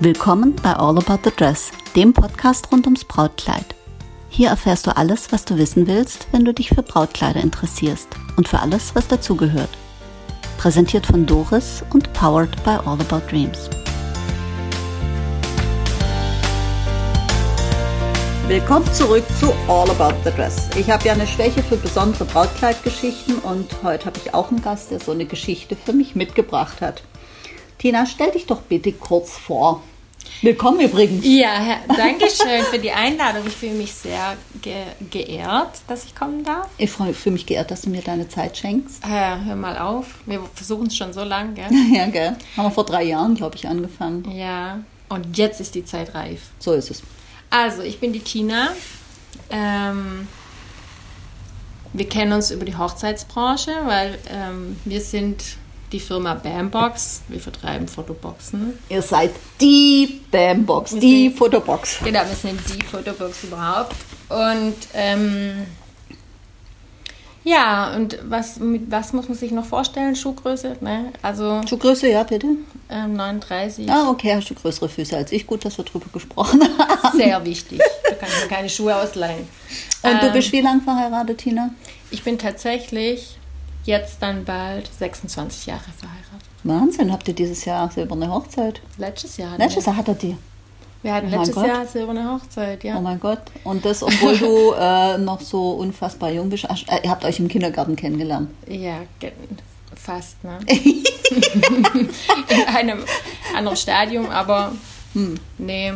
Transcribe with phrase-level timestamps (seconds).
[0.00, 3.64] Willkommen bei All About the Dress, dem Podcast rund ums Brautkleid.
[4.28, 8.06] Hier erfährst du alles, was du wissen willst, wenn du dich für Brautkleider interessierst
[8.36, 9.70] und für alles, was dazugehört.
[10.56, 13.68] Präsentiert von Doris und powered by All About Dreams.
[18.46, 20.68] Willkommen zurück zu All About the Dress.
[20.76, 24.92] Ich habe ja eine Schwäche für besondere Brautkleidgeschichten und heute habe ich auch einen Gast,
[24.92, 27.02] der so eine Geschichte für mich mitgebracht hat.
[27.78, 29.82] Tina, stell dich doch bitte kurz vor.
[30.40, 31.24] Willkommen übrigens.
[31.26, 33.46] Ja, danke schön für die Einladung.
[33.46, 36.68] Ich fühle mich sehr ge geehrt, dass ich kommen darf.
[36.78, 39.04] Ich fühle mich geehrt, dass du mir deine Zeit schenkst.
[39.04, 39.08] Äh,
[39.44, 40.06] hör mal auf.
[40.26, 41.68] Wir versuchen es schon so lange, gell?
[41.92, 42.36] Ja, gell.
[42.56, 44.30] Haben wir vor drei Jahren, glaube ich, angefangen.
[44.30, 44.80] Ja.
[45.08, 46.42] Und jetzt ist die Zeit reif.
[46.60, 47.02] So ist es.
[47.50, 48.68] Also, ich bin die Tina.
[49.50, 50.28] Ähm,
[51.92, 55.42] wir kennen uns über die Hochzeitsbranche, weil ähm, wir sind
[55.92, 57.22] die Firma Bambox.
[57.28, 58.78] Wir vertreiben Fotoboxen.
[58.88, 61.98] Ihr seid die Bambox, Wir die sind- Fotobox.
[62.04, 63.94] Genau, wir sind die Fotobox überhaupt.
[64.28, 65.66] Und ähm,
[67.44, 70.14] ja, und was, mit was muss man sich noch vorstellen?
[70.14, 71.12] Schuhgröße, ne?
[71.22, 72.46] Also Schuhgröße, ja, bitte.
[72.90, 73.90] ähm, 39.
[73.90, 75.46] Ah, okay, hast du größere Füße als ich.
[75.46, 77.16] Gut, dass wir drüber gesprochen haben.
[77.16, 77.80] Sehr wichtig.
[78.04, 79.48] Da kann ich mir keine Schuhe ausleihen.
[80.02, 81.70] Und du Ähm, bist wie lang verheiratet, Tina?
[82.10, 83.38] Ich bin tatsächlich
[83.88, 86.48] jetzt dann bald 26 Jahre verheiratet.
[86.62, 88.82] Wahnsinn, habt ihr dieses Jahr silberne Hochzeit?
[88.98, 89.56] Letztes Jahr.
[89.56, 89.86] Letztes.
[89.86, 90.36] Jahr hattet ihr.
[91.02, 91.66] Wir hatten Oh letztes Gott.
[91.66, 92.98] Jahr silberne Hochzeit, ja.
[92.98, 93.40] Oh mein Gott.
[93.64, 96.66] Und das, obwohl du äh, noch so unfassbar jung bist.
[96.68, 98.50] Ach, äh, ihr habt euch im Kindergarten kennengelernt.
[98.66, 99.00] Ja,
[99.94, 100.58] fast, ne?
[100.68, 103.04] In einem
[103.56, 104.72] anderen Stadium, aber
[105.58, 105.92] nee.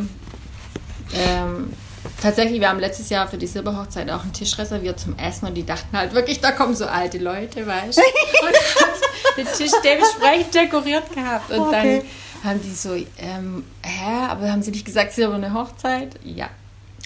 [1.14, 1.72] Ähm,
[2.20, 5.54] tatsächlich, wir haben letztes Jahr für die Silberhochzeit auch einen Tisch reserviert zum Essen und
[5.54, 8.02] die dachten halt wirklich, da kommen so alte Leute, weißt du?
[8.46, 11.50] Und haben den Tisch dementsprechend dekoriert gehabt.
[11.50, 12.02] Und Okay.
[12.42, 16.16] dann haben die so, ähm, hä, aber haben sie nicht gesagt, silberne Hochzeit?
[16.24, 16.48] Ja.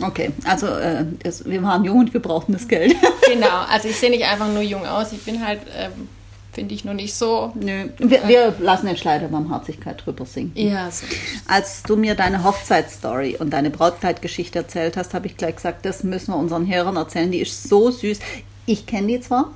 [0.03, 2.95] Okay, also äh, es, wir waren jung und wir brauchten das Geld.
[3.27, 6.09] Genau, also ich sehe nicht einfach nur jung aus, ich bin halt, ähm,
[6.57, 7.53] finde ich, noch nicht so.
[7.55, 7.91] Nö.
[7.99, 10.53] Wir, wir lassen den Schleier Barmherzigkeit drüber singen.
[10.55, 11.05] Ja, so.
[11.47, 16.03] Als du mir deine Hochzeitsstory und deine Brautkleidgeschichte erzählt hast, habe ich gleich gesagt, das
[16.03, 17.31] müssen wir unseren Hörern erzählen.
[17.31, 18.21] Die ist so süß.
[18.65, 19.53] Ich kenne die zwar,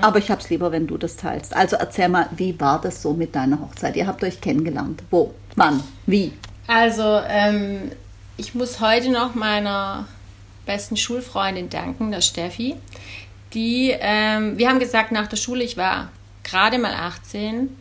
[0.00, 1.54] aber ich habe es lieber, wenn du das teilst.
[1.54, 3.94] Also erzähl mal, wie war das so mit deiner Hochzeit?
[3.96, 5.02] Ihr habt euch kennengelernt.
[5.10, 5.34] Wo?
[5.54, 5.82] Wann?
[6.06, 6.32] Wie?
[6.66, 7.92] Also, ähm,
[8.38, 10.08] ich muss heute noch meiner
[10.64, 12.76] besten Schulfreundin danken, der Steffi.
[13.52, 16.08] Die, ähm, wir haben gesagt, nach der Schule, ich war
[16.44, 17.76] gerade mal 18,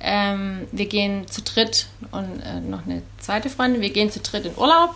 [0.00, 4.46] ähm, wir gehen zu dritt und äh, noch eine zweite Freundin, wir gehen zu dritt
[4.46, 4.94] in Urlaub.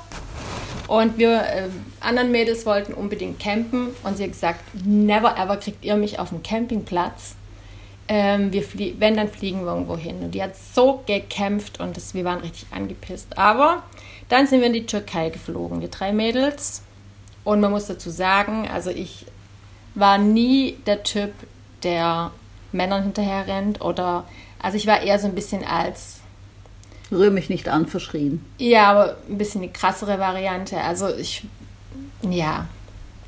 [0.89, 1.69] Und wir äh,
[2.01, 6.31] anderen Mädels wollten unbedingt campen und sie hat gesagt, never ever kriegt ihr mich auf
[6.31, 7.37] dem Campingplatz.
[8.09, 8.65] Ähm, wir
[8.99, 10.19] wenn, dann fliegen wir irgendwo hin.
[10.21, 13.39] Und die hat so gekämpft und das, wir waren richtig angepisst.
[13.39, 13.85] Aber
[14.29, 16.83] dann sind wir in die Türkei geflogen, wir drei Mädels.
[17.45, 19.27] Und man muss dazu sagen, also ich
[19.95, 21.33] war nie der Typ,
[21.85, 22.33] der
[22.73, 24.25] Männern hinterher rennt oder,
[24.61, 26.17] also ich war eher so ein bisschen als
[27.13, 28.45] Rühr mich nicht an, verschrien.
[28.59, 30.81] ja, aber ein bisschen eine krassere Variante.
[30.81, 31.45] Also ich,
[32.23, 32.67] ja.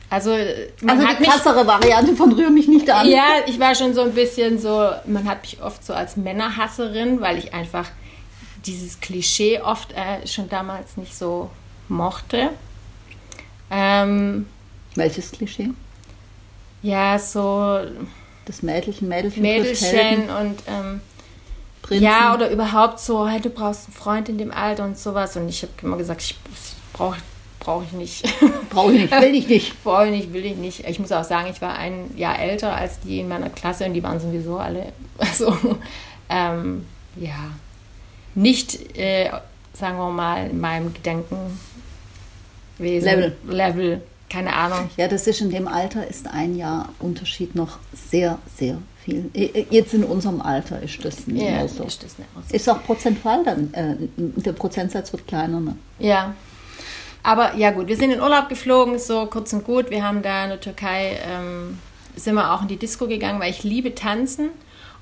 [0.08, 0.30] Also,
[0.82, 3.08] man Also hat die mich, krassere Variante von Rühr mich nicht an.
[3.08, 7.20] ja, ich war schon so ein bisschen so, man hat mich oft so als Männerhasserin,
[7.20, 7.88] weil ich einfach
[8.66, 11.50] dieses Klischee oft äh, schon damals nicht so
[11.88, 12.50] mochte.
[13.70, 14.46] Ähm,
[14.94, 15.70] Welches Klischee?
[16.82, 17.80] ja, so
[18.52, 21.00] Das Mädelchen, Mädelchen, Mädelchen und ähm,
[21.80, 22.04] Prinzen.
[22.04, 25.34] Ja, oder überhaupt so, hey, du brauchst einen Freund in dem Alter und sowas.
[25.36, 26.36] Und ich habe immer gesagt, ich
[26.92, 27.16] brauche
[27.60, 28.24] brauche ich nicht.
[28.70, 29.84] Brauche ich nicht, will ich nicht.
[29.84, 30.86] Brauche ich nicht, will ich nicht.
[30.86, 33.94] Ich muss auch sagen, ich war ein Jahr älter als die in meiner Klasse und
[33.94, 35.56] die waren sowieso alle, also,
[36.28, 36.84] ähm,
[37.16, 37.52] ja,
[38.34, 39.30] nicht, äh,
[39.72, 41.56] sagen wir mal, in meinem Gedankenwesen.
[42.78, 43.36] Level.
[43.48, 44.02] Level,
[44.32, 44.88] keine Ahnung.
[44.96, 47.78] Ja, das ist in dem Alter ist ein Jahr Unterschied noch
[48.10, 49.30] sehr, sehr viel.
[49.70, 51.84] Jetzt in unserem Alter ist das nicht Ja, mehr so.
[51.84, 52.54] ist das nicht mehr so.
[52.54, 55.60] Ist auch prozentual dann, äh, der Prozentsatz wird kleiner.
[55.60, 55.76] Ne?
[55.98, 56.34] Ja.
[57.22, 59.90] Aber ja gut, wir sind in Urlaub geflogen, so kurz und gut.
[59.90, 61.78] Wir haben da in der Türkei, ähm,
[62.16, 64.48] sind wir auch in die Disco gegangen, weil ich liebe Tanzen.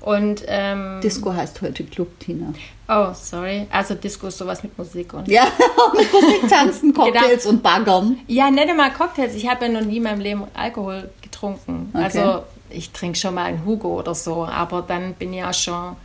[0.01, 2.53] Und, ähm, Disco heißt heute Club, Tina.
[2.89, 3.67] oh, sorry.
[3.71, 5.13] Also Disco ist sowas mit Musik.
[5.13, 5.43] Und Ja,
[5.95, 8.17] mit Musik tanzen, Cocktails und Baggern.
[8.27, 9.35] ja, nenne mal Cocktails.
[9.35, 11.91] Ich habe ja noch nie in meinem Leben Alkohol getrunken.
[11.93, 12.03] Okay.
[12.03, 15.95] Also ich trinke schon mal einen Hugo oder so, aber dann bin ich ja schon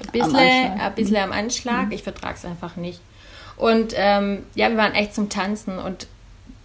[0.00, 0.80] ein bisschen Anschlag.
[0.80, 1.86] ein bisschen am Anschlag.
[1.92, 3.00] Ich vertrage es einfach nicht.
[3.56, 6.06] Und ähm, ja, wir waren echt zum Tanzen und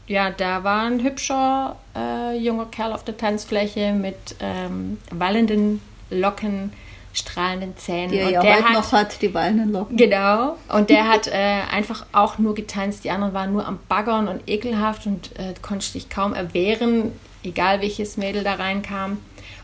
[0.07, 6.71] ja, da war ein hübscher äh, junger Kerl auf der Tanzfläche mit ähm, wallenden Locken,
[7.13, 8.11] strahlenden Zähnen.
[8.11, 9.97] Die er und ja der heute hat, noch hat, die wallenden Locken.
[9.97, 10.57] Genau.
[10.69, 13.03] Und der hat äh, einfach auch nur getanzt.
[13.03, 17.11] Die anderen waren nur am Baggern und ekelhaft und äh, konntest dich kaum erwehren,
[17.43, 19.19] egal welches Mädel da reinkam.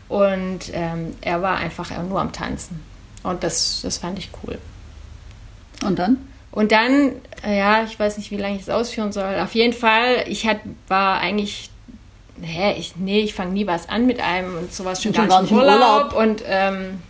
[0.08, 2.82] Und ähm, er war einfach nur am Tanzen.
[3.22, 4.58] Und das, das fand ich cool.
[5.84, 6.18] Und dann?
[6.50, 7.12] Und dann,
[7.44, 9.40] äh, ja, ich weiß nicht, wie lange ich es ausführen soll.
[9.40, 11.70] Auf jeden Fall, ich hat, war eigentlich,
[12.42, 15.50] hä, ich, nee, ich fange nie was an mit einem und sowas schon gar nicht
[15.50, 16.12] im Urlaub.
[16.12, 16.16] Urlaub.
[16.16, 17.00] Und ähm,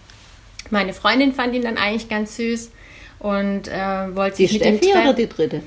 [0.71, 2.71] meine Freundin fand ihn dann eigentlich ganz süß
[3.21, 5.63] und äh, wollte Die sich mit ihm Steffi oder die dritte?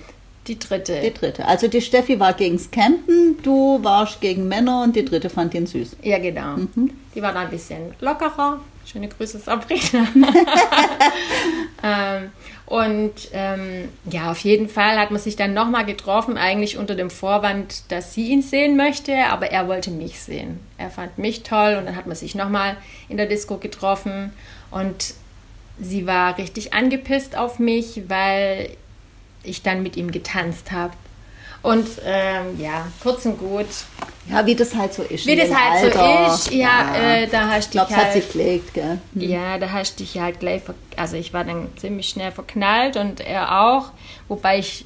[0.47, 1.01] Die dritte.
[1.01, 1.45] Die dritte.
[1.45, 5.67] Also die Steffi war gegens Campen, du warst gegen Männer und die dritte fand ihn
[5.67, 5.97] süß.
[6.03, 6.57] Ja, genau.
[6.57, 6.91] Mhm.
[7.15, 8.61] Die war da ein bisschen lockerer.
[8.85, 10.07] Schöne Grüße, Sabrina.
[11.83, 12.31] ähm,
[12.67, 17.09] und ähm, ja, auf jeden Fall hat man sich dann nochmal getroffen, eigentlich unter dem
[17.09, 20.59] Vorwand, dass sie ihn sehen möchte, aber er wollte mich sehen.
[20.77, 22.75] Er fand mich toll und dann hat man sich nochmal
[23.07, 24.33] in der Disco getroffen
[24.69, 25.13] und
[25.79, 28.71] sie war richtig angepisst auf mich, weil
[29.43, 30.93] ich dann mit ihm getanzt habe.
[31.67, 33.65] Und ähm, ja, kurz und gut,
[34.29, 35.25] Ja, wie das halt so ist.
[35.25, 36.27] wie das halt Alter.
[36.29, 38.73] so ist, ja, Äh, da hast Ich du glaube, dich es hat halt, sich gelegt,
[38.73, 38.99] gell?
[39.15, 40.61] ja, da hast du dich halt gleich,
[40.95, 43.91] also ich war dann ziemlich schnell verknallt und er auch,
[44.27, 44.85] wobei ich,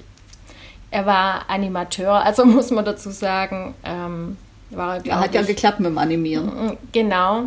[0.91, 4.37] er war Animateur, also muss man dazu sagen, ähm,
[4.71, 6.77] war er, Ja, hat ja ich, geklappt mit dem Animieren.
[6.91, 7.45] Genau.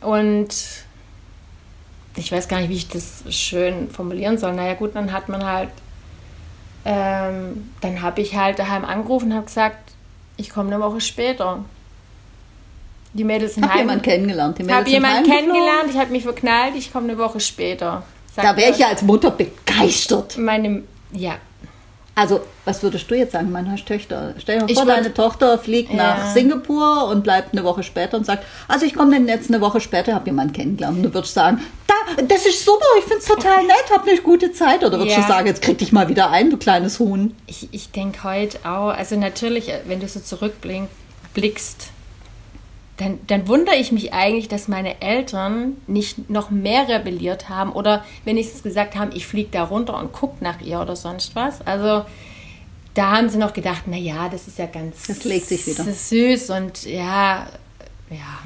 [0.00, 0.48] Und
[2.16, 4.52] ich weiß gar nicht, wie ich das schön formulieren soll.
[4.54, 5.68] Naja, gut, dann hat man halt,
[6.88, 9.92] ähm, dann habe ich halt daheim angerufen und habe gesagt,
[10.36, 11.64] ich komme eine Woche später.
[13.12, 13.78] Die Mädels sind heim.
[13.78, 14.60] jemanden kennengelernt.
[14.60, 18.04] Ich habe jemanden kennengelernt, ich habe mich verknallt, ich komme eine Woche später.
[18.36, 20.38] Da wäre ich ja als Mutter begeistert.
[20.38, 21.38] Meine, ja,
[22.18, 24.32] Also, was würdest du jetzt sagen, meine hast Töchter?
[24.38, 25.96] Stell dir Ich vor, deine Tochter fliegt Ja.
[26.16, 29.60] nach Singapur und bleibt eine Woche später und sagt, also ich komme denn jetzt eine
[29.60, 30.96] Woche später, habe jemanden kennengelernt.
[30.96, 34.16] Und du würdest sagen, da, das ist super, ich finde es total nett, hab eine
[34.22, 34.82] gute Zeit.
[34.82, 35.22] Oder würdest Ja.
[35.24, 37.36] du sagen, jetzt krieg dich mal wieder ein, du kleines Huhn.
[37.46, 41.90] ich, ich denke heute auch, also natürlich, äh, wenn du so zurückblickst,
[42.96, 48.04] dann, dann wundere ich mich eigentlich, dass meine Eltern nicht noch mehr rebelliert haben oder
[48.24, 51.66] wenigstens gesagt haben, ich fliege da runter und guck nach ihr oder sonst was.
[51.66, 52.06] Also
[52.94, 55.84] da haben sie noch gedacht, na ja, das ist ja ganz Das legt sich wieder.
[55.84, 57.46] das ist süß und ja,
[58.08, 58.38] ja.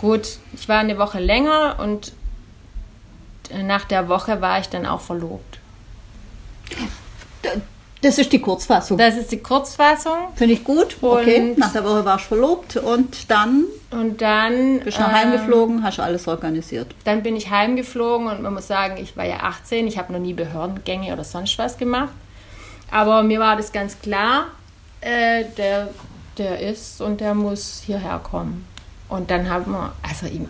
[0.00, 2.12] Gut, ich war eine Woche länger und
[3.62, 5.60] nach der Woche war ich dann auch verlobt.
[8.02, 8.98] Das ist die Kurzfassung.
[8.98, 10.12] Das ist die Kurzfassung.
[10.34, 10.96] Finde ich gut.
[11.00, 15.12] Okay, Und- nach der Woche warst du verlobt und dann Und dann, bist du ähm,
[15.12, 16.94] Hause geflogen, hast alles organisiert.
[17.04, 20.20] dann bin ich heimgeflogen und man muss sagen, ich war ja 18, ich habe noch
[20.20, 22.12] nie Behördengänge oder sonst was gemacht.
[22.90, 24.46] Aber mir war das ganz klar,
[25.00, 25.88] äh, der,
[26.38, 28.66] der ist und der muss hierher kommen.
[29.08, 30.48] Und dann haben wir, also ihm,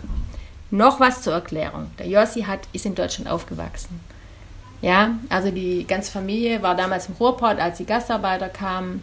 [0.71, 1.91] noch was zur Erklärung.
[1.99, 3.99] Der Jossi hat, ist in Deutschland aufgewachsen.
[4.83, 9.01] Ja, also die ganze Familie war damals im Ruhrpott, als die Gastarbeiter kamen,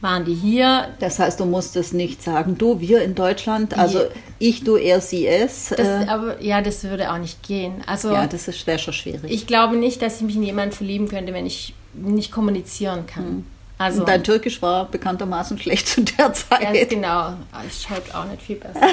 [0.00, 0.88] waren die hier.
[1.00, 4.00] Das heißt, du musstest nicht sagen, du, wir in Deutschland, also
[4.38, 5.68] ich, du, er, sie, es.
[5.68, 7.82] Das, äh, aber ja, das würde auch nicht gehen.
[7.86, 9.30] Also ja, das ist wäre schon schwierig.
[9.30, 13.44] Ich glaube nicht, dass ich mich in jemanden verlieben könnte, wenn ich nicht kommunizieren kann.
[13.76, 16.60] Also, Und dein Türkisch war bekanntermaßen schlecht zu der Zeit.
[16.62, 17.34] ganz genau.
[17.68, 18.80] Ich schreibe auch nicht viel besser.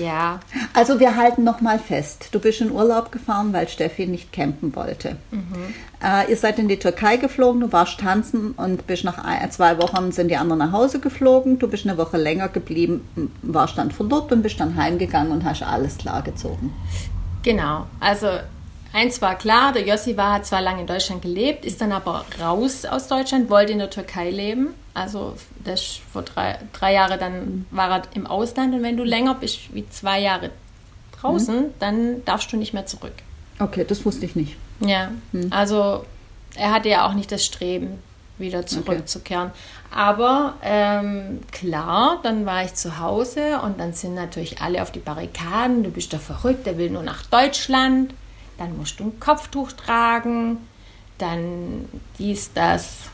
[0.00, 0.40] ja,
[0.72, 2.28] Also wir halten noch mal fest.
[2.32, 5.16] Du bist in Urlaub gefahren, weil Steffi nicht campen wollte.
[6.02, 9.78] Äh, ihr seid in die Türkei geflogen, du warst tanzen und bist nach ein, zwei
[9.78, 11.58] Wochen sind die anderen nach Hause geflogen.
[11.58, 13.06] Du bist eine Woche länger geblieben,
[13.42, 16.72] warst dann verlobt und bist dann heimgegangen und hast alles klargezogen.
[17.42, 17.86] genau.
[18.00, 18.28] Also,
[18.94, 22.24] eins war klar, der Jossi war, hat zwar lange in Deutschland gelebt, ist dann aber
[22.40, 24.68] raus aus Deutschland, wollte in der Türkei leben.
[24.94, 25.34] Also,
[25.64, 29.74] das vor drei, drei Jahre dann war er im Ausland und wenn du länger bist
[29.74, 30.50] wie zwei Jahre
[31.20, 33.14] draußen, dann darfst du nicht mehr zurück.
[33.58, 34.56] Okay, das wusste ich nicht.
[34.80, 35.10] Ja,
[35.50, 36.04] also
[36.54, 37.98] er hatte ja auch nicht das Streben,
[38.38, 39.50] wieder zurückzukehren.
[39.90, 44.98] Aber ähm, klar, dann war ich zu Hause und dann sind natürlich alle auf die
[44.98, 45.84] Barrikaden.
[45.84, 48.12] Du bist doch verrückt, der will nur nach Deutschland.
[48.58, 50.58] Dann musst du ein Kopftuch tragen.
[51.18, 53.10] Dann dies, das.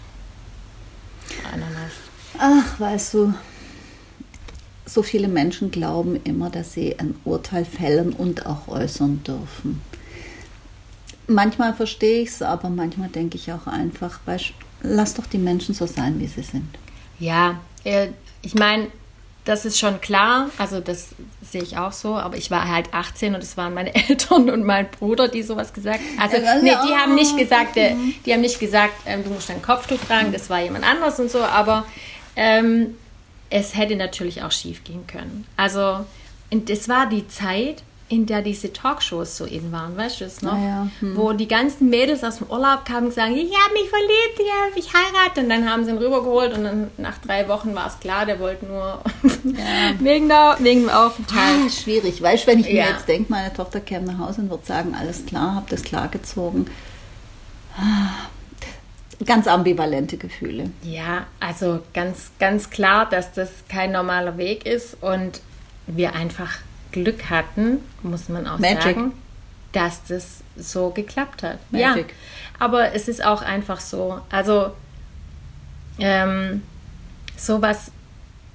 [1.53, 1.93] Ananas.
[2.39, 3.35] Ach, weißt du,
[4.87, 9.81] so viele Menschen glauben immer, dass sie ein Urteil fällen und auch äußern dürfen.
[11.27, 14.21] Manchmal verstehe ich es, aber manchmal denke ich auch einfach,
[14.83, 16.77] lass doch die Menschen so sein, wie sie sind.
[17.21, 18.09] Ja, äh,
[18.43, 18.89] ich meine,
[19.45, 21.09] das ist schon klar, also das
[21.43, 24.65] sehe ich auch so, aber ich war halt 18 und es waren meine Eltern und
[24.65, 26.87] mein Bruder, die sowas gesagt Also, Ja, nee, ja.
[26.87, 27.95] die haben nicht gesagt, äh,
[28.27, 31.41] die haben nicht gesagt, du musst dein Kopftuch tragen, das war jemand anders und so,
[31.43, 31.87] aber
[32.37, 32.97] ähm,
[33.49, 35.47] es hätte natürlich auch schief gehen können.
[35.57, 36.05] Also,
[36.51, 40.43] und es war die Zeit, in der diese Talkshows so in waren, weißt du es
[40.43, 40.53] noch?
[40.59, 40.87] Ja, ja.
[40.99, 41.17] Hm.
[41.17, 44.53] Wo die ganzen Mädels aus dem Urlaub kamen und sagen, ich habe mich verliebt, ich
[44.63, 45.45] habe mich heiratet.
[45.45, 48.39] Und dann haben sie ihn rübergeholt und dann nach drei Wochen war es klar, der
[48.41, 49.01] wollte nur
[50.01, 51.61] wegen, der, wegen dem Aufenthalt.
[51.67, 52.21] Ah, schwierig.
[52.21, 52.89] Weißt du, wenn ich mir Ja.
[52.91, 56.67] jetzt denke, meine Tochter käme nach Hause und wird sagen, alles klar, habe das klargezogen.
[57.79, 58.29] Ah,
[59.27, 60.71] Ganz ambivalente Gefühle.
[60.83, 65.43] Ja, also ganz, ganz klar, dass das kein normaler Weg ist und
[65.87, 66.49] wir einfach
[66.93, 68.83] Glück hatten, muss man auch Magic.
[68.83, 69.13] sagen,
[69.73, 71.59] dass das so geklappt hat.
[71.71, 72.09] Magic.
[72.09, 72.15] Ja,
[72.59, 74.21] aber es ist auch einfach so.
[74.31, 74.73] Also
[75.99, 76.63] ähm,
[77.37, 77.93] sowas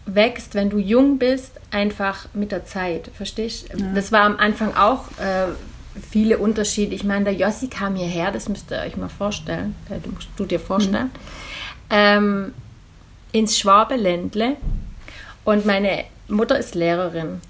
[0.06, 3.10] wächst, wenn du jung bist, einfach mit der Zeit.
[3.15, 3.77] Verstehst du?
[3.96, 5.48] Das war am Anfang auch äh,
[6.12, 6.94] viele Unterschiede.
[6.96, 9.75] Ich meine, der Jossi kam hierher, das müsst ihr euch mal vorstellen.
[9.89, 11.10] Äh, Du musst du dir vorstellen.
[11.89, 12.54] Ähm,
[13.32, 14.58] ins Schwabeländle.
[15.44, 17.42] Und meine Mutter ist Lehrerin.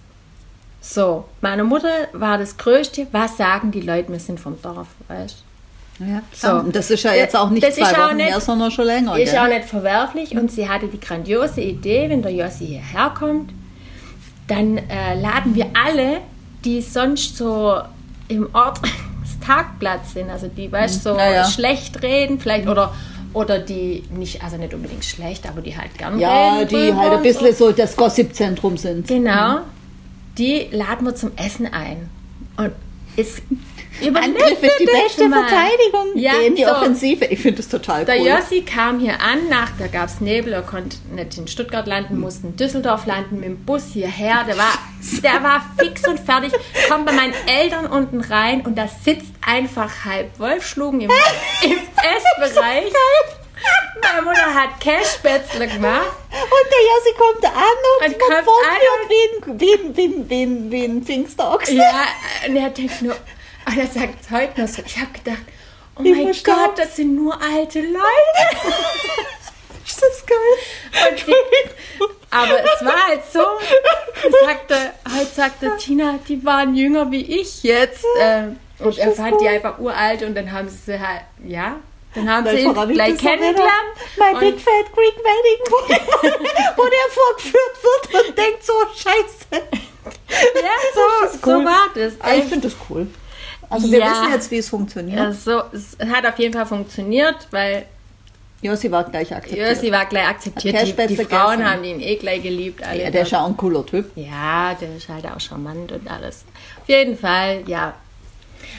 [0.87, 5.37] So, meiner Mutter war das Größte, was sagen die Leute, wir sind vom Dorf, weißt
[5.99, 6.61] Ja, So.
[6.63, 6.71] so.
[6.71, 8.85] Das ist ja jetzt auch nicht Das ist zwei auch Wochen nicht- her, sondern schon
[8.85, 9.17] länger.
[9.17, 9.39] Ist gell?
[9.39, 13.51] auch nicht verwerflich und sie hatte die grandiose Idee, wenn der Jossi hierher kommt,
[14.47, 16.19] dann äh, laden wir alle,
[16.63, 17.79] die sonst so
[18.27, 18.79] im Ort
[19.23, 21.45] des Tagplatz sind, also die, weißt so Ja, ja.
[21.45, 22.93] schlecht reden, vielleicht oder
[23.33, 26.69] oder die nicht, also nicht unbedingt schlecht, aber die halt gern ja, reden.
[26.69, 29.07] die halt ein bisschen so das Gossip-Zentrum sind.
[29.09, 29.57] Genau.
[30.37, 32.09] Die laden wir zum Essen ein.
[32.57, 32.71] Und
[33.15, 33.41] ist
[34.01, 35.47] Angriff ist die beste mal.
[35.47, 36.07] Verteidigung.
[36.15, 36.71] Ja, in die so.
[36.71, 37.25] Offensive.
[37.25, 38.27] Ich finde das total Der cool.
[38.27, 42.19] Jossi kam hier an, nach, da gab es Nebel, er konnte nicht in Stuttgart landen,
[42.19, 44.43] musste in Düsseldorf landen, mit dem Bus hierher.
[44.45, 44.73] Der war,
[45.23, 46.51] der war fix und fertig,
[46.89, 51.09] kommt bei meinen Eltern unten rein und da sitzt einfach halb Wolfschlugen im,
[51.63, 51.71] im
[52.41, 52.91] Essbereich.
[54.01, 56.11] Meine Mutter hat Cashspätzle gemacht.
[56.31, 57.61] Und der Jossi kommt an
[57.99, 61.71] und, Und kommt vorführt wie ein, wie, ein, wie, ein, wie, ein, wie ein Pfingstochs.
[61.71, 62.05] Ja,
[62.47, 63.15] und er denkt nur,
[63.67, 65.41] und er sagt heute noch so, ich habe gedacht,
[65.97, 66.33] oh Ich mein.
[66.43, 68.67] Gott, das sind nur alte Leute.
[69.85, 71.09] Ist das geil?
[71.09, 71.33] Und die,
[72.31, 73.43] aber es war halt so,
[74.45, 74.75] sagte,
[75.15, 78.03] heute sagte Tina, die waren jünger wie ich jetzt.
[78.19, 81.77] Ähm, und er fand die einfach uralt und dann haben sie halt, ja,
[82.15, 83.93] dann haben sie ihn gleich kennengelernt.
[84.17, 85.77] Mein Big Fat Greek Wedding, wo,
[86.81, 89.63] wo der vorgeführt wird und denkt so, scheiße.
[90.03, 90.11] Ja,
[91.31, 91.59] so, cool.
[91.59, 92.13] so war das.
[92.19, 93.07] Ah, ich finde das cool.
[93.69, 94.11] Also wir Ja.
[94.11, 95.19] wissen jetzt, wie es funktioniert.
[95.19, 97.85] Also, es hat auf jeden Fall funktioniert, weil
[98.61, 99.67] Josi war gleich akzeptiert.
[99.69, 100.75] Jössi war gleich akzeptiert.
[100.81, 101.71] Die, die Frauen gegessen.
[101.71, 102.83] haben ihn eh gleich geliebt.
[102.83, 104.11] Alle ja, der ist ja auch ein cooler Typ.
[104.15, 106.45] Ja, der ist halt auch charmant und alles.
[106.81, 107.93] Auf jeden Fall, ja.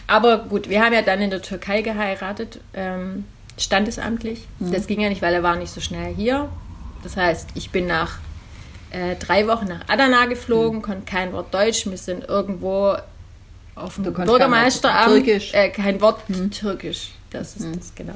[0.07, 3.25] Aber gut, wir haben ja dann in der Türkei geheiratet, ähm,
[3.59, 4.47] standesamtlich.
[4.59, 6.49] Das ging ja nicht, weil er war nicht so schnell hier.
[7.03, 8.19] Das heißt, ich bin nach
[8.91, 11.87] äh, drei Wochen nach Adana geflogen, konnte kein Wort Deutsch.
[11.87, 12.97] Wir sind irgendwo
[13.75, 14.97] auf dem Bürgermeisteramt.
[14.99, 15.55] kein Wort Türkisch.
[15.55, 17.11] Äh, kein Wort Türkisch.
[17.31, 18.15] Das ist das, genau.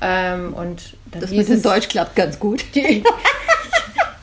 [0.00, 2.64] Ähm, und dann Das mit dem Deutsch klappt ganz gut.
[2.74, 3.02] Die,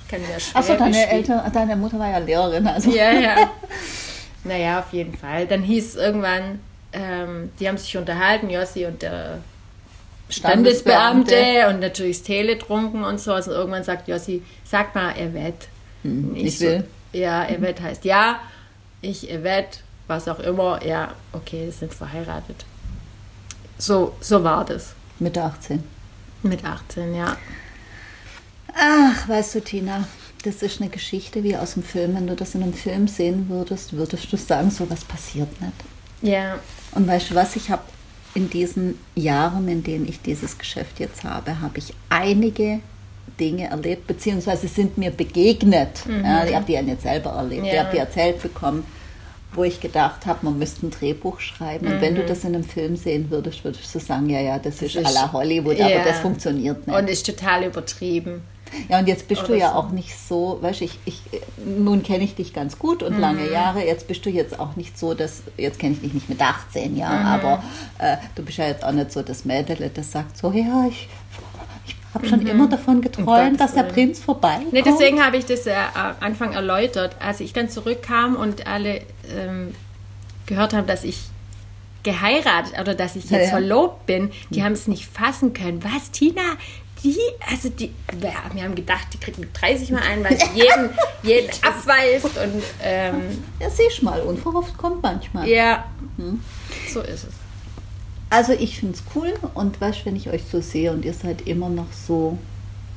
[0.10, 2.66] kann ja Achso, deine Eltern, deine Mutter war ja Lehrerin.
[2.68, 2.92] Also.
[2.92, 3.36] ja, ja.
[4.46, 5.46] Naja, auf jeden Fall.
[5.48, 6.62] Dann hieß es irgendwann,
[6.94, 9.40] ähm, die haben sich unterhalten, Jossi und der
[10.30, 13.34] Standesbeamte und natürlich das Tele trunken und so.
[13.34, 15.68] Also irgendwann sagt Jossi, sag mal, er wett.
[16.04, 16.86] Hm, Ich ich will.
[17.14, 18.40] So, ja, er wett heißt ja,
[19.02, 20.86] ich er wett, was auch immer.
[20.86, 22.66] Ja, okay, wir sind verheiratet.
[23.78, 24.94] So, so war das.
[25.20, 25.84] Mit 18.
[26.44, 27.36] Mit 18, ja.
[28.74, 30.08] Ach, weißt du, Tina,
[30.44, 32.16] das ist eine Geschichte wie aus dem Film.
[32.16, 35.74] Wenn du das in einem Film sehen würdest, würdest du sagen, so was passiert nicht.
[36.22, 36.60] Ja,
[36.94, 37.84] Und weißt du was, ich habe
[38.36, 42.80] in diesen Jahren, in denen ich dieses Geschäft jetzt habe, habe ich einige
[43.40, 46.04] Dinge erlebt, beziehungsweise sind mir begegnet.
[46.24, 47.82] Ja, ich habe die ja nicht selber erlebt, ich Ja.
[47.84, 48.84] habe die erzählt bekommen,
[49.54, 51.88] wo ich gedacht habe, man müsste ein Drehbuch schreiben.
[51.88, 54.82] Und wenn du das in einem Film sehen würdest, würdest du sagen, ja, ja, das,
[54.82, 55.88] ist à la Hollywood, Ja.
[55.88, 56.96] aber das funktioniert nicht.
[56.96, 58.42] und ist total übertrieben.
[58.90, 59.76] Ja, und jetzt bist du Oder ja so.
[59.76, 61.22] auch nicht so, weißt du, ich, ich,
[61.66, 63.20] nun kenne ich dich ganz gut und Mhm.
[63.20, 66.30] lange Jahre, jetzt bist du jetzt auch nicht so, dass, jetzt kenne ich dich nicht
[66.30, 67.28] mit 18 Jahren, Mhm.
[67.28, 67.64] aber
[68.00, 71.08] äh, du bist ja jetzt auch nicht so das Mädel, das sagt so, ja, ich,
[72.14, 73.58] habe schon immer davon geträumt, Mhm.
[73.58, 73.84] Dass der.
[73.84, 74.74] Prinz vorbeikommt.
[74.74, 77.16] Nee, deswegen habe ich das ja am Anfang erläutert.
[77.20, 79.76] Als ich dann zurückkam und alle ähm,
[80.48, 81.20] gehört haben, dass ich
[82.02, 83.50] geheiratet oder dass ich jetzt Ja, ja.
[83.50, 85.84] verlobt bin, die haben es nicht fassen können.
[85.84, 86.42] Was, Tina?
[87.04, 87.18] Die,
[87.50, 90.90] also die, wir haben gedacht, die kriegt mit 30 mal ein, weil sie jeden,
[91.24, 93.22] jeden abweist und ähm,
[93.60, 95.48] Ja, siehst mal, unverhofft kommt manchmal.
[95.48, 95.86] ja,
[96.18, 96.42] Hm.
[96.94, 97.34] so ist es.
[98.30, 101.42] Also ich finde es cool und weißt, wenn ich euch so sehe und ihr seid
[101.48, 102.38] immer noch so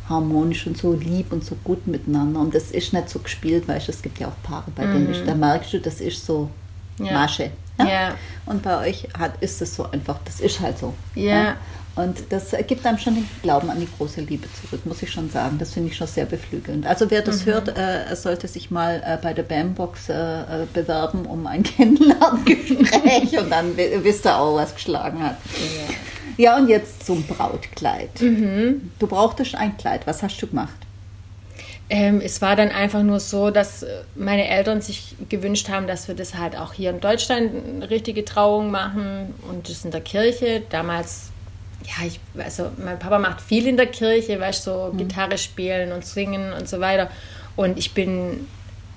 [0.09, 3.89] harmonisch und so lieb und so gut miteinander und das ist nicht so gespielt, weißt
[3.89, 5.11] du, es gibt ja auch Paare, bei denen Mhm.
[5.13, 6.51] ich, da merkst du, das ist so
[6.99, 7.13] Ja.
[7.13, 7.51] Masche.
[7.87, 7.89] Ja?
[8.09, 8.15] Ja.
[8.47, 10.95] Und bei euch hat, ist es so einfach, das ist halt so.
[11.15, 11.57] Ja.
[11.95, 15.29] Und das gibt einem schon den Glauben an die große Liebe zurück, muss ich schon
[15.29, 15.59] sagen.
[15.59, 16.87] Das finde ich schon sehr beflügelnd.
[16.87, 21.27] Also wer das hört, äh, sollte sich mal äh, bei der BAM-Box äh, äh, bewerben
[21.27, 21.63] um ein
[22.43, 25.37] Kennenlerngespräch und dann wi- wisst ihr auch, was geschlagen hat.
[26.39, 28.09] Ja, und jetzt zum Brautkleid.
[28.21, 30.07] Du brauchtest ein Kleid.
[30.07, 30.73] Was hast du gemacht?
[31.91, 36.09] Ähm, es war dann einfach nur so, dass äh, meine Eltern sich gewünscht haben, dass
[36.09, 40.01] wir das halt auch hier in Deutschland eine richtige Trauung machen und das in der
[40.01, 40.63] Kirche.
[40.71, 41.31] Damals,
[41.85, 45.93] ja, ich, also mein Papa macht viel in der Kirche, weißt du, so Gitarre spielen
[45.93, 47.11] und singen und so weiter.
[47.57, 48.47] Und ich bin,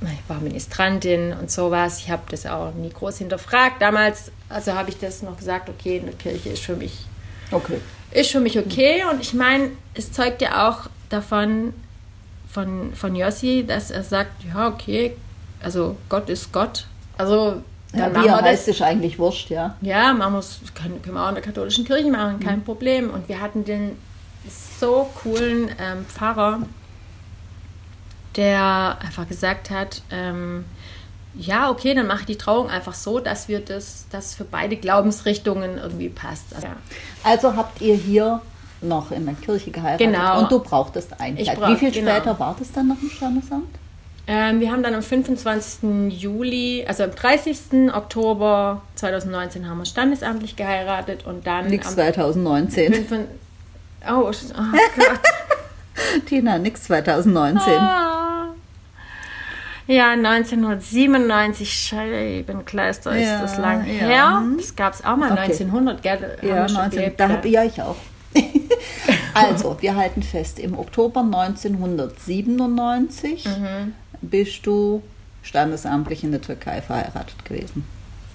[0.02, 2.00] ich war Ministrantin und sowas.
[2.00, 3.82] Ich habe das auch nie groß hinterfragt.
[3.82, 7.06] Damals, also habe ich das noch gesagt, okay, in der Kirche ist für mich
[7.52, 7.80] Okay.
[8.12, 11.74] ist für mich okay und ich meine, es zeugt ja auch davon
[12.50, 15.16] von, von Jossi, dass er sagt, ja, okay,
[15.62, 16.86] also Gott ist Gott.
[17.18, 17.62] Also
[17.92, 18.48] dann Ja, machen wie wir er das.
[18.52, 19.76] heißt, ist eigentlich wurscht, ja.
[19.82, 23.10] Ja, wir es, können, können wir auch in der katholischen Kirche machen, kein Problem.
[23.10, 23.98] Und wir hatten den
[24.80, 26.60] so coolen ähm, Pfarrer,
[28.36, 30.66] der einfach gesagt hat, ähm,
[31.38, 34.78] ja, okay, dann mache ich die Trauung einfach so, dass wir das, das für beide
[34.78, 36.54] Glaubensrichtungen irgendwie passt.
[36.56, 36.68] Also.
[37.24, 38.42] Also habt ihr hier
[38.88, 40.40] noch in der Kirche geheiratet Genau.
[40.42, 41.58] und du brauchtest ein Kleid.
[41.60, 42.12] brauch- Wie viel genau.
[42.12, 43.68] später war das dann noch im Standesamt?
[44.28, 46.12] Ähm, wir haben dann am 25.
[46.12, 47.94] Juli, also am 30.
[47.94, 52.94] Oktober 2019 haben wir standesamtlich geheiratet und dann Nix am 2019.
[53.06, 53.28] 5.
[54.10, 55.20] Oh, oh Gott.
[56.26, 57.74] Tina, nix 2019.
[57.74, 58.48] Ah.
[59.88, 63.92] Ja, 1997, Scheibenkleister ist Ja, das lang ja.
[63.94, 64.44] her.
[64.58, 65.42] Das gab es auch mal Okay.
[65.42, 66.38] 1900, gell?
[66.42, 67.34] Ja, wir schon 19, gelebt, da ja.
[67.34, 67.96] hab, ja, ich auch.
[69.34, 73.94] also, wir halten fest, im Oktober 1997 Mhm.
[74.22, 75.02] bist du
[75.44, 77.86] standesamtlich in der Türkei verheiratet gewesen.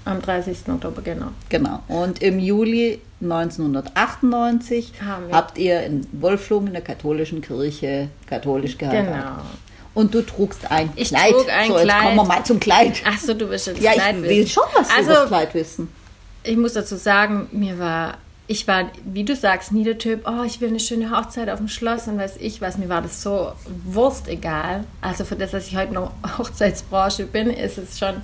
[0.05, 0.57] Am 30.
[0.69, 1.27] Oktober, genau.
[1.51, 1.81] Genau.
[1.89, 8.79] Und im Juli 1998 Haben wir- habt ihr in Wolflung in der katholischen Kirche katholisch
[8.79, 9.13] geheiratet.
[9.15, 9.37] Genau.
[9.93, 11.33] Und du trugst ein Ich Kleid.
[11.33, 12.03] trug ein so, jetzt Kleid.
[12.03, 13.03] kommen wir mal zum Kleid.
[13.05, 14.49] Ach so, du willst ja das ja, Kleid ich will wissen.
[14.49, 15.89] schon was also, über das Kleid wissen.
[16.45, 18.15] ich muss dazu sagen, mir war,
[18.51, 21.59] ich war, wie du sagst, nie der Typ, oh, ich will eine schöne Hochzeit auf
[21.59, 23.53] dem Schloss und weiß ich was, mir war das so
[23.85, 24.83] wurstegal.
[25.01, 28.15] Also für das, dass ich heute noch Hochzeitsbranche bin, ist es schon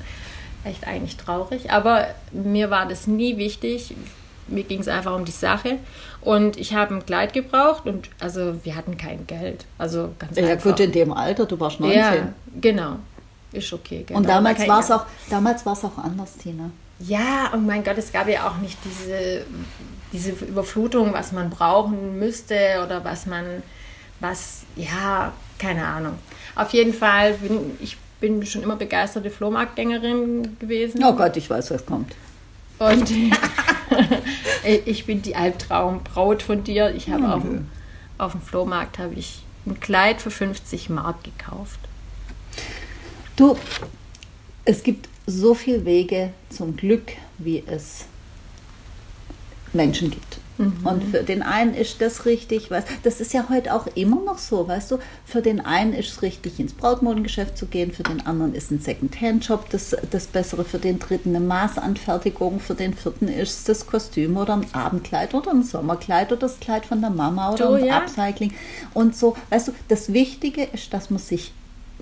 [0.64, 1.70] echt eigentlich traurig.
[1.70, 3.94] Aber mir war das nie wichtig.
[4.48, 5.78] Mir ging es einfach um die Sache.
[6.22, 9.64] Und ich habe ein Kleid gebraucht und also wir hatten kein Geld.
[9.78, 10.70] Also ganz Ja, einfach.
[10.70, 11.98] gut, in dem Alter, du warst 19.
[12.00, 12.96] Ja, genau.
[13.52, 14.02] Ist okay.
[14.04, 14.18] Genau.
[14.18, 16.70] Und damals war es auch, damals auch anders, Tina.
[16.98, 19.44] Ja, und mein Gott, es gab ja auch nicht diese,
[20.12, 23.62] diese Überflutung, was man brauchen müsste oder was man,
[24.20, 26.14] was, ja, keine Ahnung.
[26.54, 31.04] Auf jeden Fall bin ich bin schon immer begeisterte Flohmarktgängerin gewesen.
[31.04, 32.14] Oh Gott, ich weiß, was kommt.
[32.78, 33.10] Und
[34.86, 36.94] ich bin die Albtraumbraut von dir.
[36.94, 37.68] Ich habe auf, dem-
[38.16, 41.78] auf dem Flohmarkt habe ich ein Kleid für 50 Mark gekauft.
[43.36, 43.56] Du,
[44.64, 48.06] es gibt so viele Wege zum Glück, wie es
[49.72, 50.38] Menschen gibt.
[50.58, 54.38] Und für den einen ist das richtig, weißt, das ist ja heute auch immer noch
[54.38, 58.26] so, weißt du, für den einen ist es richtig, ins Brautmodengeschäft zu gehen, für den
[58.26, 63.28] anderen ist ein Second-Hand-Job das, das Bessere, für den dritten eine Maßanfertigung, für den vierten
[63.28, 67.52] ist das Kostüm oder ein Abendkleid oder ein Sommerkleid oder das Kleid von der Mama
[67.52, 67.98] oder Du, ein ja.
[67.98, 68.54] Upcycling
[68.94, 71.52] und so, weißt du, das Wichtige ist, dass man sich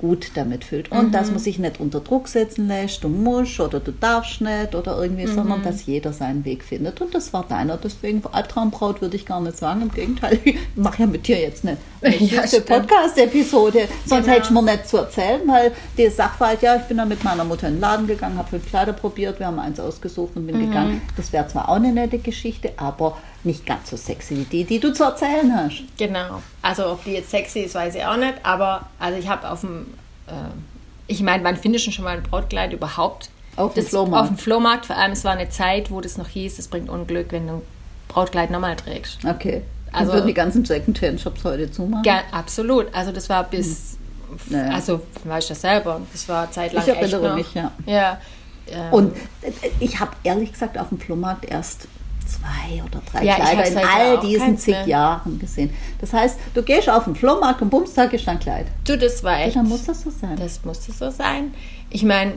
[0.00, 3.80] gut damit fühlt und dass man sich nicht unter Druck setzen lässt, du musst oder
[3.80, 7.00] du darfst nicht oder irgendwie, sondern dass jeder seinen Weg findet.
[7.00, 11.02] Und das war deiner, deswegen Albtraumbraut würde ich gar nicht sagen, im Gegenteil, ich mache
[11.02, 12.42] ja mit dir jetzt eine, eine Ja.
[12.66, 14.36] Podcast-Episode, sonst Genau.
[14.36, 17.44] hätte ich mir nicht zu erzählen, weil der Sachverhalt, ja, ich bin dann mit meiner
[17.44, 20.58] Mutter in den Laden gegangen, habe fünf Kleider probiert, wir haben eins ausgesucht und bin
[20.58, 24.64] gegangen, das wäre zwar auch eine nette Geschichte, aber nicht ganz so sexy wie die,
[24.64, 25.82] die du zu erzählen hast.
[25.96, 26.42] Genau.
[26.62, 28.34] Also ob die jetzt sexy ist, weiß ich auch nicht.
[28.42, 29.86] Aber also ich habe auf dem,
[30.26, 30.32] äh,
[31.06, 33.30] ich meine, wann findest du schon mal ein Brautkleid überhaupt?
[33.56, 34.22] Auf dem Flohmarkt.
[34.22, 34.86] Auf dem Flohmarkt.
[34.86, 37.52] Vor allem, es war eine Zeit, wo das noch hieß, es bringt Unglück, wenn du
[37.54, 37.62] ein
[38.08, 39.24] Brautkleid nochmal trägst.
[39.24, 39.62] Okay.
[39.92, 42.02] Also- würden die ganzen Second-Hand-Shops heute zumachen?
[42.04, 42.92] Ja, absolut.
[42.92, 43.96] Also das war bis,
[44.48, 44.72] Naja.
[44.74, 47.70] also weißt du das selber, das war zeitlang Ich erinnere mich, ja.
[47.86, 48.18] Ja.
[48.68, 49.16] ähm, Und
[49.78, 51.86] ich habe ehrlich gesagt auf dem Flohmarkt erst
[52.38, 54.86] zwei oder drei Ja, Kleider in halt all diesen zig mehr.
[54.86, 55.70] Jahren gesehen.
[56.00, 58.66] Das heißt, du gehst auf den Flohmarkt und Bumstag ist dein Kleid.
[58.86, 59.56] du, das war echt.
[59.56, 60.36] Dann muss das so sein.
[60.36, 61.54] Das musste so sein.
[61.90, 62.34] Ich meine,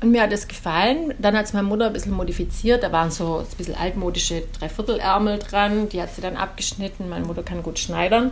[0.00, 1.14] und mir hat es gefallen.
[1.18, 2.82] Dann hat es meine Mutter ein bisschen modifiziert.
[2.82, 5.88] Da waren so ein bisschen altmodische Dreiviertelärmel dran.
[5.88, 7.08] Die hat sie dann abgeschnitten.
[7.08, 8.30] Meine Mutter kann gut schneidern.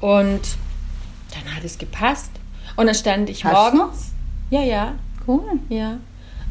[0.00, 0.40] Und
[1.30, 2.30] dann hat es gepasst.
[2.76, 4.12] Und dann stand ich Hast morgens.
[4.50, 4.92] Ja, ja,
[5.26, 5.42] Cool.
[5.68, 5.96] ja.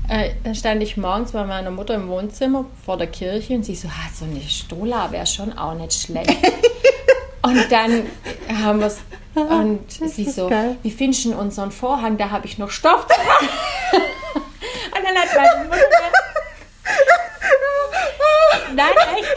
[0.10, 3.76] Äh, dann stand ich morgens bei meiner Mutter im Wohnzimmer vor der Kirche und sie
[3.76, 6.30] so, ah, so eine Stola wäre schon auch nicht schlecht.
[7.42, 8.04] und dann
[8.62, 9.00] haben wir es
[9.34, 10.76] und sie so, geil.
[10.84, 12.18] wie findest du unseren Vorhang?
[12.18, 13.50] Da habe ich noch Stoff dran.
[14.02, 15.86] und dann hat meine Mutter
[18.74, 19.36] Nein, echt.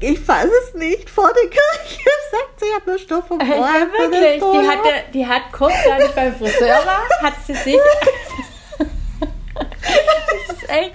[0.00, 1.08] Ich, ich fasse es nicht.
[1.08, 3.58] Vor der Kirche sagt sie, ich habe nur Stoff vom Vorhang.
[3.58, 4.42] Ja, wirklich.
[4.42, 7.76] Die, hatte, die hat kurz, als ich beim Friseur war, hat sie sich
[8.38, 8.41] das
[10.72, 10.92] echt.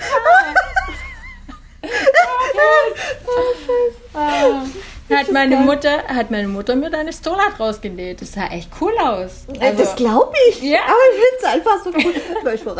[4.13, 8.21] Oh, hat meine Mutter hat meine Mutter mir deine Stolat rausgenäht.
[8.21, 9.45] Das sah echt cool aus.
[9.59, 10.61] Also, das glaube ich.
[10.61, 10.79] Ja.
[10.79, 12.13] Aber ich finde es einfach so cool.
[12.53, 12.75] Ich war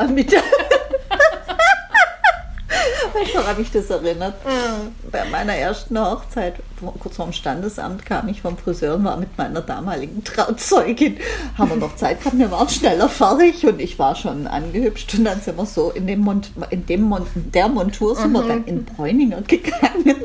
[3.13, 3.27] mit.
[3.27, 4.35] Ich habe mich das erinnert.
[4.45, 5.09] Mhm.
[5.11, 6.55] Bei meiner ersten Hochzeit,
[6.99, 11.17] kurz vorm Standesamt, kam ich vom Friseur und war mit meiner damaligen Trauzeugin.
[11.57, 15.13] Haben wir noch Zeit gehabt, wir waren schneller fertig und ich war schon angehübscht.
[15.15, 18.33] Und dann sind wir so in, dem Mont, in dem Mont, der Montur sind mhm.
[18.33, 20.15] wir dann in Bräuninger gegangen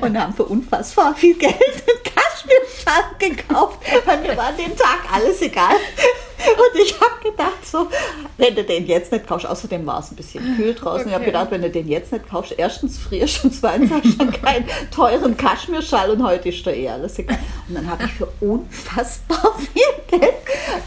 [0.00, 5.40] und haben für unfassbar viel Geld einen Kaschmirschal gekauft, weil mir war den Tag alles
[5.42, 5.76] egal.
[6.74, 7.88] Und ich habe gedacht, so,
[8.36, 11.02] wenn du den jetzt nicht kaufst, außerdem war es ein bisschen kühl draußen.
[11.02, 11.08] Okay.
[11.08, 14.10] Ich habe gedacht, wenn du den jetzt nicht kaufst, erstens frierst und zweitens hast du
[14.10, 17.38] schon keinen teuren Kaschmirschal und heute ist da eh alles egal.
[17.68, 20.34] Und dann habe ich für unfassbar viel Geld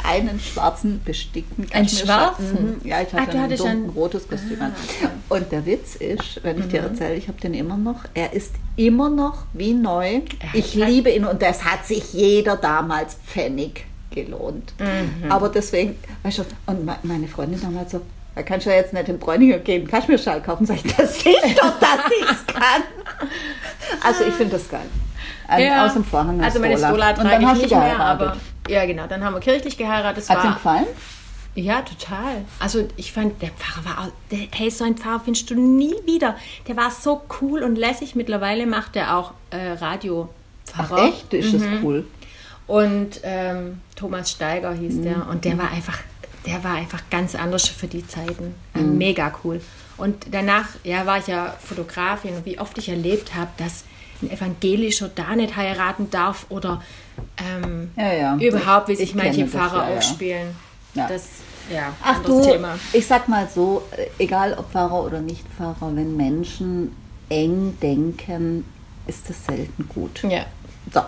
[0.03, 2.19] einen schwarzen bestickten Kaschmirschal.
[2.19, 2.79] Einen schwarzen?
[2.83, 2.87] Mhm.
[2.87, 4.75] Ja, ich hatte ah, ein ein rotes Kostüm an.
[5.03, 6.69] Ah, und der Witz ist, wenn ich mhm.
[6.69, 10.21] dir erzähle, ich habe den immer noch, er ist immer noch wie neu.
[10.53, 13.85] Ich liebe ihn und das hat sich jeder damals Pfennig
[14.23, 14.73] gelohnt.
[14.79, 15.31] Mhm.
[15.31, 18.01] Aber deswegen, weißt du, und meine Freundin damals so,
[18.35, 20.65] da kannst du ja jetzt nicht in Bräuninger gehen, Kaschmirschal kaufen.
[20.65, 22.83] Sag ich, das sehe ich doch, dass ich es kann.
[24.03, 24.85] Also ich finde das geil.
[25.47, 25.85] An, ja.
[25.85, 26.43] Aus dem Vorhang.
[26.43, 28.37] Also meine Stola trage ich nicht mehr, aber
[28.69, 30.29] ja genau, dann haben wir kirchlich geheiratet.
[30.29, 30.85] Hat es gefallen?
[31.55, 32.45] Ja, total.
[32.59, 35.95] Also ich fand, der Pfarrer war, auch, der, hey, so ein Pfarrer findest du nie
[36.05, 36.35] wieder.
[36.67, 38.15] Der war so cool und lässig.
[38.15, 40.29] Mittlerweile macht er auch äh, Radio.
[40.77, 41.33] Ach echt?
[41.33, 41.59] Ist mhm.
[41.59, 42.05] das cool?
[42.67, 45.03] Und ähm, Thomas Steiger hieß mhm.
[45.03, 45.27] der.
[45.29, 45.99] Und der war einfach,
[46.45, 48.55] der war einfach ganz anders für die Zeiten.
[48.73, 48.97] Mhm.
[48.97, 49.61] Mega cool.
[49.97, 53.83] Und danach, ja, war ich ja Fotografin und wie oft ich erlebt habe, dass
[54.21, 56.81] ein Evangelischer da nicht heiraten darf oder
[57.37, 58.37] ähm, ja, ja.
[58.37, 60.55] überhaupt, wie sich manche Pfarrer ja, aufspielen.
[60.93, 61.07] Ja.
[61.07, 61.27] Das,
[61.71, 62.77] ja, Ach du, Thema.
[62.93, 63.83] ich sag mal so,
[64.17, 66.95] egal ob Pfarrer oder nicht Pfarrer, wenn Menschen
[67.29, 68.65] eng denken,
[69.05, 70.23] ist das selten gut.
[70.23, 70.45] Ja.
[70.93, 71.01] So,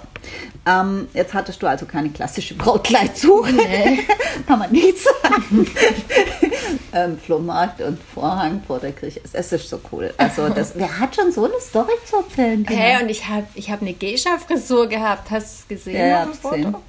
[0.66, 3.54] ähm, jetzt hattest du also keine klassische Brautkleidsuche.
[3.54, 4.00] Nee.
[4.48, 5.68] Kann man nicht sagen.
[6.94, 9.22] ähm, Flohmarkt und Vorhang vor der Kirche.
[9.32, 10.14] Es ist so cool.
[10.18, 12.66] Also das, wer hat schon so eine Story zu erzählen?
[12.68, 15.32] Hey, und ich habe ich hab eine Geisha-Frisur gehabt.
[15.32, 16.08] Hast du es gesehen?
[16.08, 16.82] Ja, auf Foto?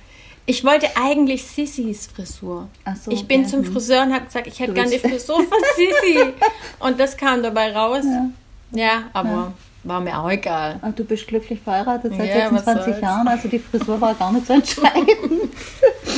[0.46, 2.68] Ich wollte eigentlich Sissis Frisur.
[3.04, 3.50] So, ich bin okay.
[3.50, 6.32] zum Friseur und habe gesagt, ich hätte gerne die Frisur von Sissi.
[6.80, 8.04] und das kam dabei raus.
[8.04, 8.30] Ja,
[8.72, 9.28] ja aber...
[9.28, 9.52] Ja.
[9.82, 10.78] War mir auch egal.
[10.82, 14.46] Und du bist glücklich verheiratet seit ja, 26 Jahren, also die Frisur war gar nicht
[14.46, 15.52] so entscheidend.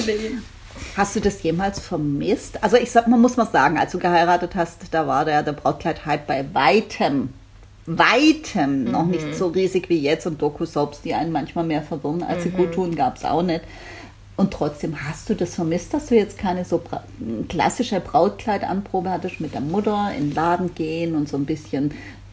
[0.06, 0.38] nee.
[0.96, 2.62] Hast du das jemals vermisst?
[2.62, 5.52] Also ich sag, man muss mal sagen, als du geheiratet hast, da war der, der
[5.52, 7.30] Brautkleid-Hype bei weitem,
[7.86, 8.90] weitem mhm.
[8.90, 9.34] noch nicht mhm.
[9.34, 12.42] so riesig wie jetzt und Doku-Soaps, die einen manchmal mehr verwirren, als mhm.
[12.42, 13.62] sie gut tun, gab es auch nicht.
[14.36, 16.82] Und trotzdem hast du das vermisst, dass du jetzt keine so
[17.48, 21.92] klassische Brautkleidanprobe hattest mit der Mutter in den Laden gehen und so ein bisschen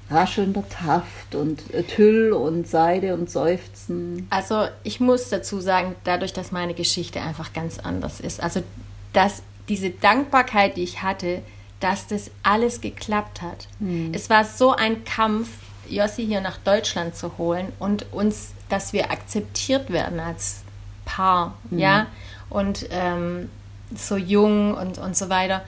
[0.10, 4.28] raschelnder Taft und äh, Tüll und Seide und Seufzen.
[4.30, 8.63] Also ich muss dazu sagen, dadurch, dass meine Geschichte einfach ganz anders ist, also
[9.13, 11.41] dass diese Dankbarkeit, die ich hatte,
[11.80, 13.67] dass das alles geklappt hat.
[13.80, 14.12] Hm.
[14.13, 15.50] Es war so ein Kampf,
[15.88, 20.62] Jossi hier nach Deutschland zu holen und uns, dass wir akzeptiert werden als
[21.06, 21.80] Paar, hm.
[21.80, 22.08] ja,
[22.50, 23.50] und ähm,
[23.95, 25.63] so jung und, und so weiter,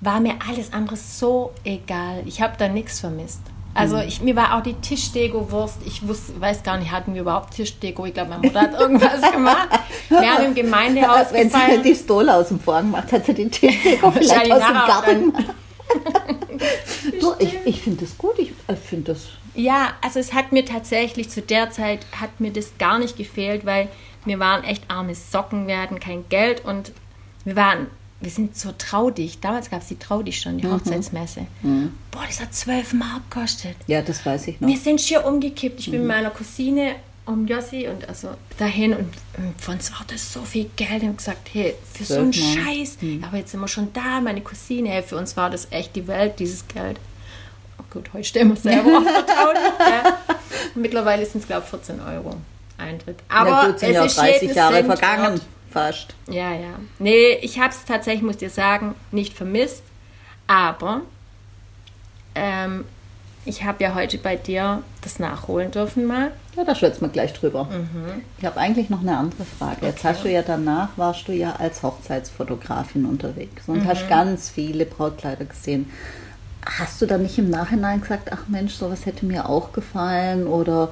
[0.00, 2.22] war mir alles andere so egal.
[2.26, 3.40] Ich habe da nichts vermisst.
[3.78, 4.02] Also mhm.
[4.08, 5.78] ich, mir war auch die Tischdeko-Wurst.
[5.86, 8.06] Ich wusste, weiß gar nicht, hatten wir überhaupt Tischdeko?
[8.06, 9.68] Ich glaube, meine Mutter hat irgendwas gemacht.
[10.08, 11.84] Wir haben im Gemeindehaus Wenn gefeiert.
[11.84, 15.32] sie die Stola aus dem Vorhang macht, hat sie die Tischdeko vielleicht aus dem Garten
[17.20, 18.38] du, ich ich finde das gut.
[18.38, 19.28] Ich, ich finde das...
[19.54, 23.64] Ja, also es hat mir tatsächlich zu der Zeit, hat mir das gar nicht gefehlt,
[23.64, 23.88] weil
[24.24, 26.92] wir waren echt arme Socken, wir hatten kein Geld und
[27.44, 27.86] wir waren
[28.20, 29.38] wir sind so traudig.
[29.40, 30.72] Damals gab es die Traudig schon, die mhm.
[30.72, 31.46] Hochzeitsmesse.
[31.62, 31.92] Mhm.
[32.10, 33.76] Boah, das hat 12 Mark gekostet.
[33.86, 34.68] Ja, das weiß ich noch.
[34.68, 35.80] Wir sind schier umgekippt.
[35.80, 36.08] Ich bin mit mhm.
[36.08, 40.70] meiner Cousine um Jossi und also dahin und, und für uns war das so viel
[40.76, 42.98] Geld und gesagt, hey, für so einen Scheiß.
[43.02, 43.22] Mhm.
[43.22, 46.08] Aber jetzt sind wir schon da, meine Cousine, hey, für uns war das echt die
[46.08, 46.98] Welt, dieses Geld.
[47.78, 50.18] Oh gut, heute stellen wir es selber auf ja.
[50.74, 52.36] Mittlerweile sind es, glaube ich, 14 Euro
[52.78, 53.18] Eintritt.
[53.28, 55.34] Aber gut, sind es ja ist 30 Jahre vergangen.
[55.34, 56.14] Dort fast.
[56.28, 56.78] Ja, ja.
[56.98, 59.82] Nee, ich habe es tatsächlich, muss ich dir sagen, nicht vermisst.
[60.46, 61.02] Aber
[62.34, 62.84] ähm,
[63.44, 66.32] ich habe ja heute bei dir das nachholen dürfen mal.
[66.56, 67.64] Ja, da schwätzen wir gleich drüber.
[67.64, 68.22] Mhm.
[68.38, 69.86] Ich habe eigentlich noch eine andere Frage.
[69.86, 73.86] Jetzt hast du ja danach, warst du ja als Hochzeitsfotografin unterwegs und mhm.
[73.86, 75.90] hast ganz viele Brautkleider gesehen.
[76.64, 80.90] Hast du dann nicht im Nachhinein gesagt, ach Mensch, sowas hätte mir auch gefallen oder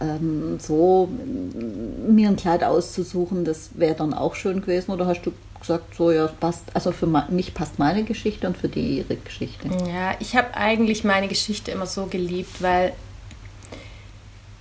[0.00, 1.08] ähm, so
[2.08, 4.92] mir ein Kleid auszusuchen, das wäre dann auch schön gewesen?
[4.92, 8.68] Oder hast du gesagt, so ja, passt, also für mich passt meine Geschichte und für
[8.68, 9.68] die ihre Geschichte.
[9.88, 12.92] Ja, ich habe eigentlich meine Geschichte immer so geliebt, weil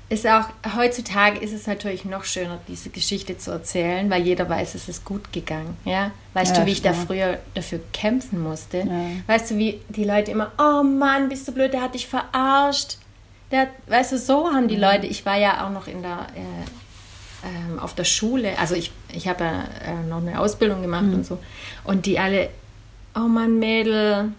[0.08, 0.46] es auch
[0.76, 5.04] heutzutage ist es natürlich noch schöner, diese Geschichte zu erzählen, weil jeder weiß, es ist
[5.04, 5.78] gut gegangen.
[5.84, 6.12] Ja?
[6.34, 6.96] Weißt ja, du, wie stimmt.
[6.96, 8.80] ich da früher dafür kämpfen musste?
[8.80, 9.08] Ja.
[9.26, 12.98] Weißt du, wie die Leute immer, oh Mann, bist du blöd, der hat dich verarscht.
[13.56, 14.92] Der, weißt du, so haben die ja.
[14.92, 18.92] Leute, ich war ja auch noch in der äh, ähm, auf der Schule, also ich,
[19.14, 21.14] ich habe ja äh, noch eine Ausbildung gemacht mhm.
[21.14, 21.40] und so,
[21.86, 22.50] und die alle,
[23.16, 24.34] oh Mann, Mädel,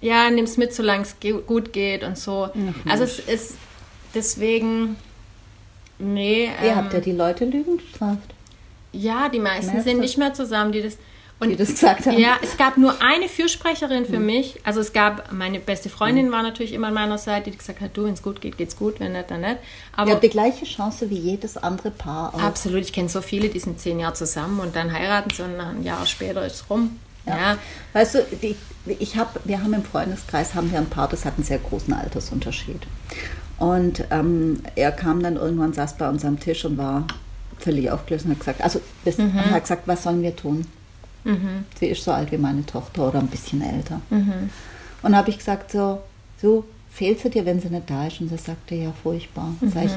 [0.00, 2.48] ja, nimm's mit, solange es ge gut geht und so.
[2.54, 2.74] Mhm.
[2.88, 3.56] Also es ist
[4.14, 4.96] deswegen,
[5.98, 6.44] nee.
[6.62, 8.34] Ihr ähm, habt ja die Leute Lügen gestraft.
[8.92, 9.90] Ja, die meisten Meister.
[9.90, 10.96] sind nicht mehr zusammen, die das
[11.40, 12.18] und die das gesagt haben.
[12.18, 14.26] Ja, es gab nur eine Fürsprecherin für mhm.
[14.26, 14.60] mich.
[14.64, 16.32] Also es gab, meine beste Freundin mhm.
[16.32, 18.76] war natürlich immer an meiner Seite, die gesagt hat, du, wenn es gut geht, geht's
[18.76, 19.58] gut, wenn nicht, dann nicht.
[19.96, 22.34] Aber Ihr habt die gleiche Chance wie jedes andere Paar.
[22.34, 22.42] Auch.
[22.42, 25.58] Absolut, ich kenne so viele, die sind zehn Jahre zusammen und dann heiraten sie und
[25.58, 26.98] ein Jahr später ist es rum.
[27.26, 27.36] Ja.
[27.36, 27.58] ja.
[27.92, 31.34] Weißt du, die, ich hab, wir haben im Freundeskreis haben wir ein Paar, das hat
[31.34, 32.86] einen sehr großen Altersunterschied.
[33.58, 37.06] Und ähm, er kam dann irgendwann, saß bei uns am Tisch und war
[37.58, 39.34] völlig aufgelöst und hat gesagt, also bis, mhm.
[39.34, 40.66] hat gesagt, was sollen wir tun?
[41.24, 41.64] Mhm.
[41.78, 44.00] Sie ist so alt wie meine Tochter oder ein bisschen älter.
[44.10, 44.50] Mhm.
[45.02, 46.00] Und habe ich gesagt, so,
[46.40, 48.20] so fehlt sie dir, wenn sie nicht da ist?
[48.20, 49.54] Und sie sagte, ja, furchtbar.
[49.60, 49.70] Mhm.
[49.70, 49.92] Sag ich,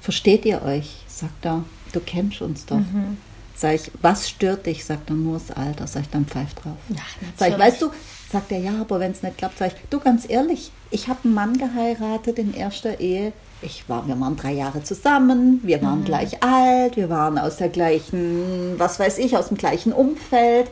[0.00, 0.96] versteht ihr euch?
[1.06, 2.76] Sagt er, du kennst uns doch.
[2.76, 3.18] Mhm.
[3.54, 4.84] Sag ich, was stört dich?
[4.84, 5.86] Sagt er, nur das Alter.
[5.86, 6.76] Sag ich, dann pfeif drauf.
[6.96, 7.90] Ach, sag ich, weißt du,
[8.30, 11.20] sagt er, ja, aber wenn es nicht klappt, sag ich, du ganz ehrlich, ich habe
[11.24, 16.00] einen Mann geheiratet in erster Ehe, ich war, wir waren drei Jahre zusammen, wir waren
[16.00, 16.04] mhm.
[16.04, 20.70] gleich alt, wir waren aus der gleichen, was weiß ich, aus dem gleichen Umfeld.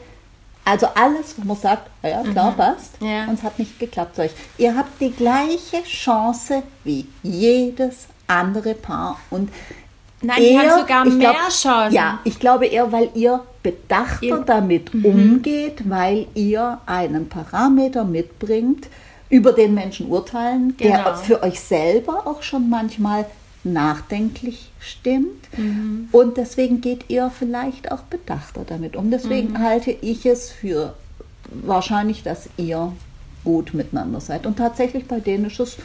[0.64, 2.57] Also alles, wo man sagt, ja klar, mhm.
[2.57, 2.94] passt.
[3.01, 3.27] Ja.
[3.27, 4.18] Und es hat nicht geklappt.
[4.18, 4.33] Euch.
[4.59, 9.18] Ihr habt die gleiche Chance wie jedes andere Paar.
[9.31, 9.51] Und
[10.22, 11.94] Nein, eher, die haben sogar mehr glaub, Chancen.
[11.94, 15.05] Ja, ich glaube eher, weil ihr bedachter ihr, damit mhm.
[15.05, 18.88] umgeht, weil ihr einen Parameter mitbringt,
[19.28, 20.94] über den Menschen urteilen, genau.
[20.94, 23.26] der für euch selber auch schon manchmal
[23.64, 25.48] nachdenklich stimmt.
[25.56, 26.08] Mhm.
[26.12, 29.10] Und deswegen geht ihr vielleicht auch bedachter damit um.
[29.10, 29.58] Deswegen mhm.
[29.58, 30.94] halte ich es für
[31.50, 32.92] wahrscheinlich, dass ihr
[33.44, 34.46] gut miteinander seid.
[34.46, 35.76] Und tatsächlich bei denen ist es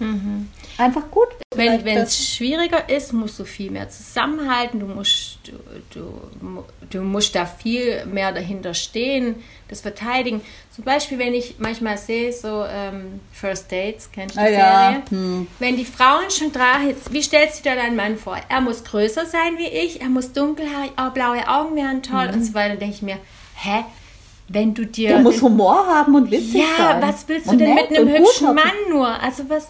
[0.00, 0.48] mhm.
[0.78, 1.28] einfach gut.
[1.54, 5.52] Wenn es schwieriger ist, musst du viel mehr zusammenhalten, du musst, du,
[5.90, 9.36] du, du musst da viel mehr dahinter stehen,
[9.68, 10.40] das verteidigen.
[10.74, 14.62] Zum Beispiel, wenn ich manchmal sehe, so ähm, First Dates, kennst du die ah, Serie?
[14.62, 15.02] Ja.
[15.10, 15.46] Hm.
[15.58, 18.38] Wenn die Frauen schon dran wie stellst du dir deinen Mann vor?
[18.48, 22.34] Er muss größer sein wie ich, er muss dunkelhaarig, oh, blaue Augen wären toll mhm.
[22.34, 22.70] und so weiter.
[22.70, 23.18] Dann denke ich mir,
[23.56, 23.84] hä?
[24.48, 25.10] Wenn du dir.
[25.10, 27.00] Der muss Humor haben und witzig ja, sein.
[27.00, 29.06] Ja, was willst du und denn mit einem hübschen Mann nur?
[29.06, 29.68] Also was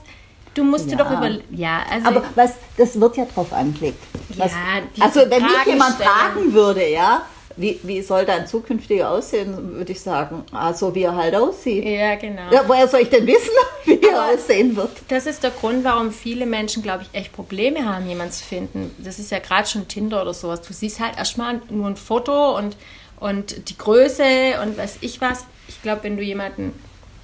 [0.55, 0.97] Du musst ja.
[0.97, 1.31] dir doch über.
[1.51, 2.07] Ja, also.
[2.09, 4.03] Aber was, das wird ja drauf angelegt.
[4.37, 7.23] Was, ja, also, wenn mich jemand fragen würde, ja,
[7.57, 11.85] wie, wie soll dein zukünftiger aussehen, würde ich sagen, also wie er halt aussieht.
[11.85, 12.51] Ja, genau.
[12.51, 13.51] Ja, woher soll ich denn wissen,
[13.85, 14.91] wie Aber er aussehen wird?
[15.09, 18.95] Das ist der Grund, warum viele Menschen, glaube ich, echt Probleme haben, jemanden zu finden.
[18.99, 20.63] Das ist ja gerade schon Tinder oder sowas.
[20.63, 22.77] Du siehst halt erstmal nur ein Foto und,
[23.19, 25.45] und die Größe und weiß ich was.
[25.69, 26.73] Ich glaube, wenn du jemanden,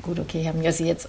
[0.03, 1.09] gut, okay, haben ja sie jetzt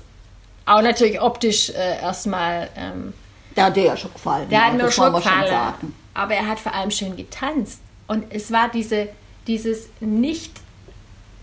[0.68, 2.70] auch natürlich optisch äh, erstmal.
[2.76, 3.14] Ähm,
[3.56, 4.48] der hat dir ja schon gefallen.
[4.50, 5.48] Der ja, hat mir schon gefallen.
[5.80, 7.80] Schon aber er hat vor allem schön getanzt.
[8.08, 9.10] Und es war diese,
[9.46, 10.52] dieses nicht,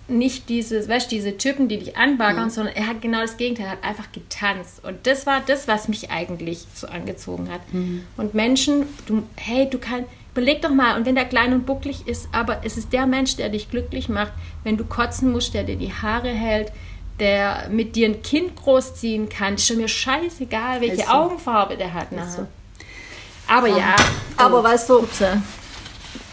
[0.09, 2.51] nicht dieses, weißt diese Typen, die dich anbaggern, mhm.
[2.51, 4.85] sondern er hat genau das Gegenteil, er hat einfach getanzt.
[4.85, 7.61] Und das war das, was mich eigentlich so angezogen hat.
[7.73, 8.05] Mhm.
[8.17, 12.09] Und Menschen, du, hey, du kannst, überleg doch mal, und wenn der klein und bucklig
[12.09, 14.33] ist, aber es ist der Mensch, der dich glücklich macht,
[14.65, 16.73] wenn du kotzen musst, der dir die Haare hält,
[17.21, 21.13] der mit dir ein Kind großziehen kann, ist schon mir scheißegal, welche so.
[21.13, 22.09] Augenfarbe der hat.
[22.35, 22.47] So.
[23.47, 23.95] Aber ja.
[24.37, 25.41] Aber oh, weißt du, Upsa.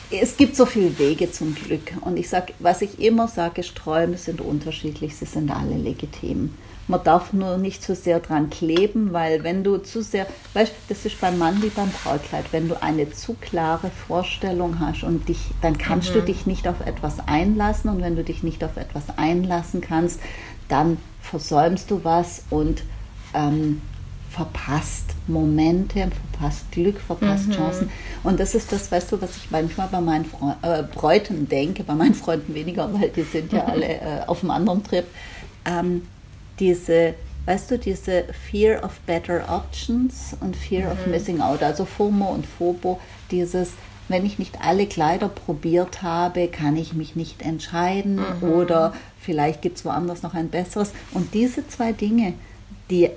[0.10, 1.94] es gibt so viele Wege zum Glück.
[2.02, 6.56] Und ich sage, was ich immer sage, Träume sind unterschiedlich, sie sind alle legitim.
[6.88, 11.06] Man darf nur nicht zu sehr dran kleben, weil wenn du zu sehr, weißt das
[11.06, 15.40] ist beim Mann wie beim Brautkleid, wenn du eine zu klare Vorstellung hast und dich,
[15.62, 16.14] dann kannst mhm.
[16.16, 20.20] du dich nicht auf etwas einlassen und wenn du dich nicht auf etwas einlassen kannst,
[20.72, 22.84] dann versäumst du was und
[23.34, 23.82] ähm,
[24.30, 27.54] verpasst Momente, verpasst Glück, verpasst mhm.
[27.54, 27.90] Chancen.
[28.24, 31.84] Und das ist das, weißt du, was ich manchmal bei meinen Fre äh, Bräuten denke,
[31.84, 35.06] bei meinen Freunden weniger, weil die sind ja alle äh, auf einem anderen Trip.
[35.66, 36.04] Ähm,
[36.60, 42.32] diese weißt du, diese Fear of Better Options und Fear of Missing Out, also FOMO
[42.32, 43.00] und FOBO,
[43.32, 43.72] dieses,
[44.10, 49.78] wenn ich nicht alle Kleider probiert habe, kann ich mich nicht entscheiden oder vielleicht gibt
[49.78, 50.92] es woanders noch ein besseres.
[51.14, 52.34] Und diese zwei Dinge,
[52.90, 53.10] die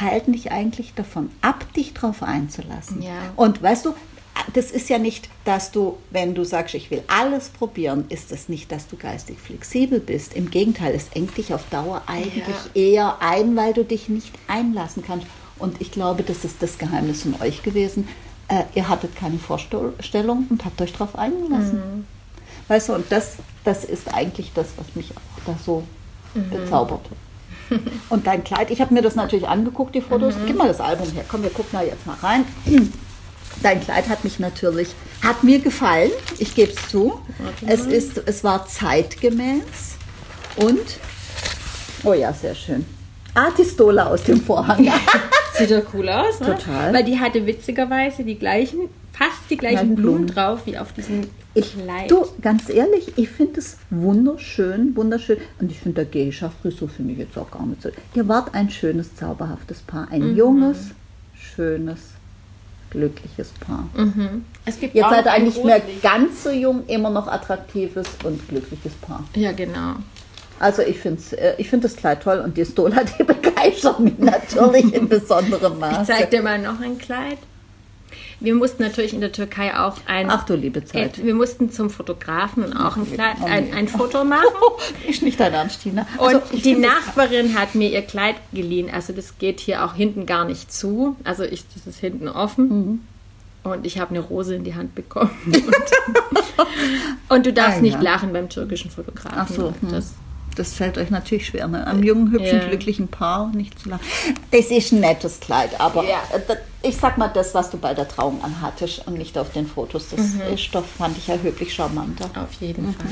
[0.00, 3.02] halten dich eigentlich davon ab, dich drauf einzulassen.
[3.02, 3.32] Ja.
[3.36, 3.94] Und weißt du,
[4.54, 8.48] das ist ja nicht, dass du, wenn du sagst, ich will alles probieren, ist das
[8.48, 10.34] nicht, dass du geistig flexibel bist.
[10.34, 15.02] Im Gegenteil, es engt dich auf Dauer eigentlich eher ein, weil du dich nicht einlassen
[15.06, 15.26] kannst.
[15.58, 18.08] Und ich glaube, das ist das Geheimnis von euch gewesen.
[18.48, 22.06] Äh, ihr hattet keine Vorstellung und habt euch darauf eingelassen.
[22.68, 25.84] Weißt du, und das, das ist eigentlich das, was mich auch da so
[26.50, 27.80] bezaubert hat.
[28.08, 30.34] Und dein Kleid, ich habe mir das natürlich angeguckt, die Fotos.
[30.46, 31.24] Gib mal das Album her.
[31.28, 32.44] Komm, wir gucken da jetzt mal rein.
[33.62, 34.88] Dein Kleid hat mich natürlich,
[35.22, 36.10] hat mir gefallen.
[36.38, 37.20] Ich gebe es zu.
[37.66, 39.96] Es, ist, es war zeitgemäß
[40.56, 40.80] und,
[42.02, 42.84] oh ja, sehr schön.
[43.34, 44.90] Artistola aus dem Vorhang.
[45.54, 46.56] Sieht doch cool aus, ne?
[46.56, 46.92] Total.
[46.92, 48.88] Weil die hatte witzigerweise die gleichen,
[49.22, 50.26] fast die gleichen Blumen Blumen.
[50.26, 51.22] drauf wie auf diesem
[51.54, 52.10] Ich, Kleid.
[52.10, 55.38] du, ganz ehrlich, ich finde es wunderschön, wunderschön.
[55.60, 57.90] Und ich finde, der Geisha-Frisur finde ich jetzt auch gar nicht so.
[58.14, 60.08] Ihr wart ein schönes, zauberhaftes Paar.
[60.10, 60.90] Ein junges,
[61.34, 61.98] schönes,
[62.90, 63.88] glückliches Paar.
[63.96, 64.44] Mhm.
[64.64, 68.92] Es gibt Jetzt seid ihr eigentlich mehr ganz so jung, immer noch attraktives und glückliches
[68.94, 69.24] Paar.
[69.34, 69.94] Ja, genau.
[70.58, 74.18] Also ich finde äh, ich find das Kleid toll und die Stola, die begeistert mich
[74.18, 76.12] natürlich in besonderem Ich Maße.
[76.12, 77.38] zeig dir mal noch ein Kleid.
[78.42, 80.30] Wir mussten natürlich in der Türkei auch ein.
[80.30, 81.18] Ach du liebe Zeit.
[81.18, 84.46] Äh, Wir mussten zum Fotografen und auch ein, Kleid, Oh, ein, ein Foto machen.
[85.08, 86.06] Ist nicht dein Ernst, Tina.
[86.18, 88.90] Und Also, ich die Nachbarin hat mir ihr Kleid geliehen.
[88.92, 91.16] Also das geht hier auch hinten gar nicht zu.
[91.24, 92.68] Also ich, das ist hinten offen.
[92.68, 93.00] Mhm.
[93.64, 95.30] Und ich habe eine Rose in die Hand bekommen.
[95.46, 96.66] Und,
[97.28, 99.38] und du darfst Ah, nicht lachen beim türkischen Fotografen.
[99.38, 99.90] Ach so, hm.
[99.90, 100.12] Das,
[100.54, 101.86] Das fällt euch natürlich schwer, ne?
[101.86, 102.66] Am jungen, hübschen, Ja.
[102.68, 104.02] glücklichen Paar nicht zu lachen.
[104.50, 106.18] Das ist ein nettes Kleid, aber Ja.
[106.32, 109.66] äh, ich sag mal, das, was du bei der Trauung anhattest und nicht auf den
[109.66, 110.54] Fotos, das Mhm.
[110.54, 112.26] ist doch, fand ich erheblich charmanter.
[112.34, 112.94] auf jeden Mhm.
[112.94, 113.06] Fall.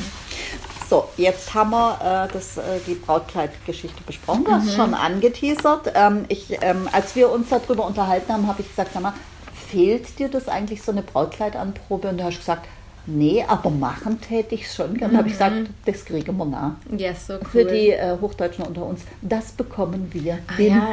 [0.88, 4.44] So, jetzt haben wir äh, das, äh, die Brautkleidgeschichte besprochen.
[4.44, 4.54] Du Mhm.
[4.56, 5.92] hast schon angeteasert.
[5.94, 9.14] Ähm, ich, ähm, als wir uns darüber unterhalten haben, habe ich gesagt, sag mal,
[9.68, 12.08] fehlt dir das eigentlich so eine Brautkleidanprobe?
[12.08, 12.66] Und du hast gesagt,
[13.06, 15.16] nee, aber machen täte ich schon gern.
[15.16, 16.72] habe ich gesagt, das kriegen wir nach.
[16.96, 17.38] Ja, so Mhm.
[17.42, 17.48] cool.
[17.50, 20.38] Für die äh, Hochdeutschen unter uns, das bekommen wir.
[20.48, 20.88] Ah, ja,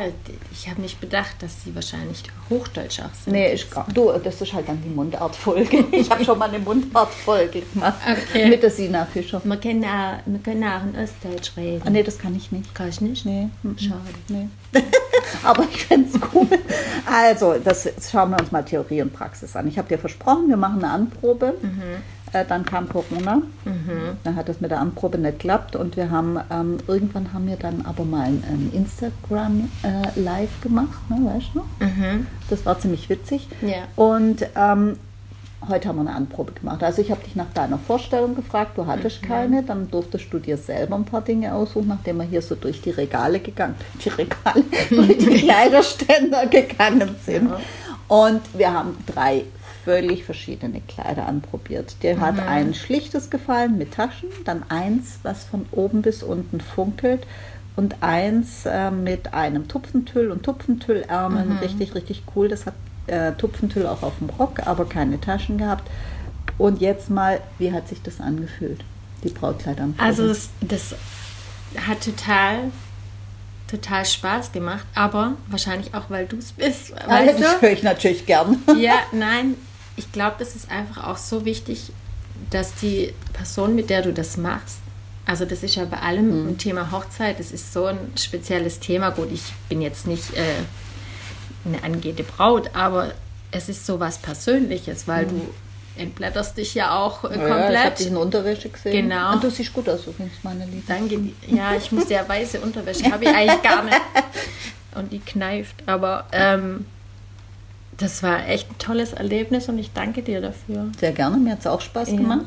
[0.52, 3.34] ich habe nicht bedacht, dass sie wahrscheinlich Hochdeutsch auch sind.
[3.34, 5.86] Nee, ich, du, das ist halt dann die Mundartfolge.
[5.92, 7.96] Ich habe schon mal eine Mundartfolge gemacht
[8.32, 8.50] Okay.
[8.50, 9.42] mit der Sina Fischer.
[9.44, 11.82] Wir können auch, wir können auch in Östdeutsch reden.
[11.86, 12.74] Ah, nee, das kann ich nicht.
[12.76, 13.26] Kann ich nicht?
[13.26, 13.50] Nee.
[13.64, 13.78] mhm.
[13.78, 14.02] Schade.
[14.30, 14.48] Nee.
[15.44, 16.48] Aber ich fände es cool.
[17.06, 19.68] Also, das schauen wir uns mal Theorie und Praxis an.
[19.68, 21.54] Ich habe dir versprochen, wir machen eine Anprobe.
[22.34, 23.42] Äh, dann kam Corona.
[24.24, 25.76] Dann hat das mit der Anprobe nicht geklappt.
[25.76, 31.10] Und wir haben, ähm, irgendwann haben wir dann aber mal ein, Instagram äh, Live gemacht,
[31.10, 31.66] ne, weißt du noch?
[32.50, 33.48] Das war ziemlich witzig.
[33.62, 33.88] Ja.
[33.96, 34.98] Und ähm,
[35.68, 36.84] heute haben wir eine Anprobe gemacht.
[36.84, 40.58] Also ich habe dich nach deiner Vorstellung gefragt, du hattest keine, dann durftest du dir
[40.58, 44.64] selber ein paar Dinge aussuchen, nachdem wir hier so durch die Regale gegangen, die Regale,
[44.90, 47.52] durch die Kleiderständer gegangen sind.
[48.08, 49.44] Und wir haben drei
[49.84, 52.04] völlig verschiedene Kleider anprobiert.
[52.04, 57.26] Dir hat ein schlichtes gefallen mit Taschen, dann eins, was von oben bis unten funkelt
[57.78, 61.60] und eins äh, mit einem Tupfentüll und Tupfentüllärmeln.
[61.60, 62.50] Richtig, richtig cool.
[62.50, 62.74] Das hat
[63.08, 65.90] äh, Tupfentüll auch auf dem Rock, aber keine Taschen gehabt.
[66.58, 68.84] Und jetzt mal, wie hat sich das angefühlt?
[69.24, 70.02] Die Brautkleidanprobe.
[70.04, 70.96] Also das, das
[71.88, 72.72] hat total,
[73.70, 76.94] total Spaß gemacht, aber wahrscheinlich auch, weil du es bist.
[77.08, 78.58] Weißt das höre ich natürlich gern.
[78.78, 79.56] Ja, nein,
[79.96, 81.92] ich glaube, das ist einfach auch so wichtig,
[82.52, 84.78] dass die Person, mit der du das machst,
[85.26, 86.48] also das ist ja bei allem Mhm.
[86.50, 89.10] ein Thema Hochzeit, das ist so ein spezielles Thema.
[89.10, 90.44] Gut, ich bin jetzt nicht äh,
[91.68, 93.12] eine angehende Braut, aber
[93.52, 95.42] es ist so was Persönliches, weil du
[95.98, 97.34] entblätterst dich ja auch äh, Mhm.
[97.34, 98.00] Ja, ich habe komplett.
[98.00, 99.10] dich in Unterwäsche gesehen.
[99.10, 99.34] Genau.
[99.34, 100.84] Und du siehst gut aus übrigens, meine Liebe.
[100.88, 101.20] Danke.
[101.48, 103.98] Ja, ich muss ja weiße Unterwäsche, habe ich eigentlich gar nicht.
[104.96, 105.76] Und die kneift.
[105.88, 106.86] Aber ähm,
[107.98, 110.88] das war echt ein tolles Erlebnis und ich danke dir dafür.
[111.00, 112.18] Sehr gerne, mir hat es auch Spaß Ja.
[112.18, 112.46] gemacht.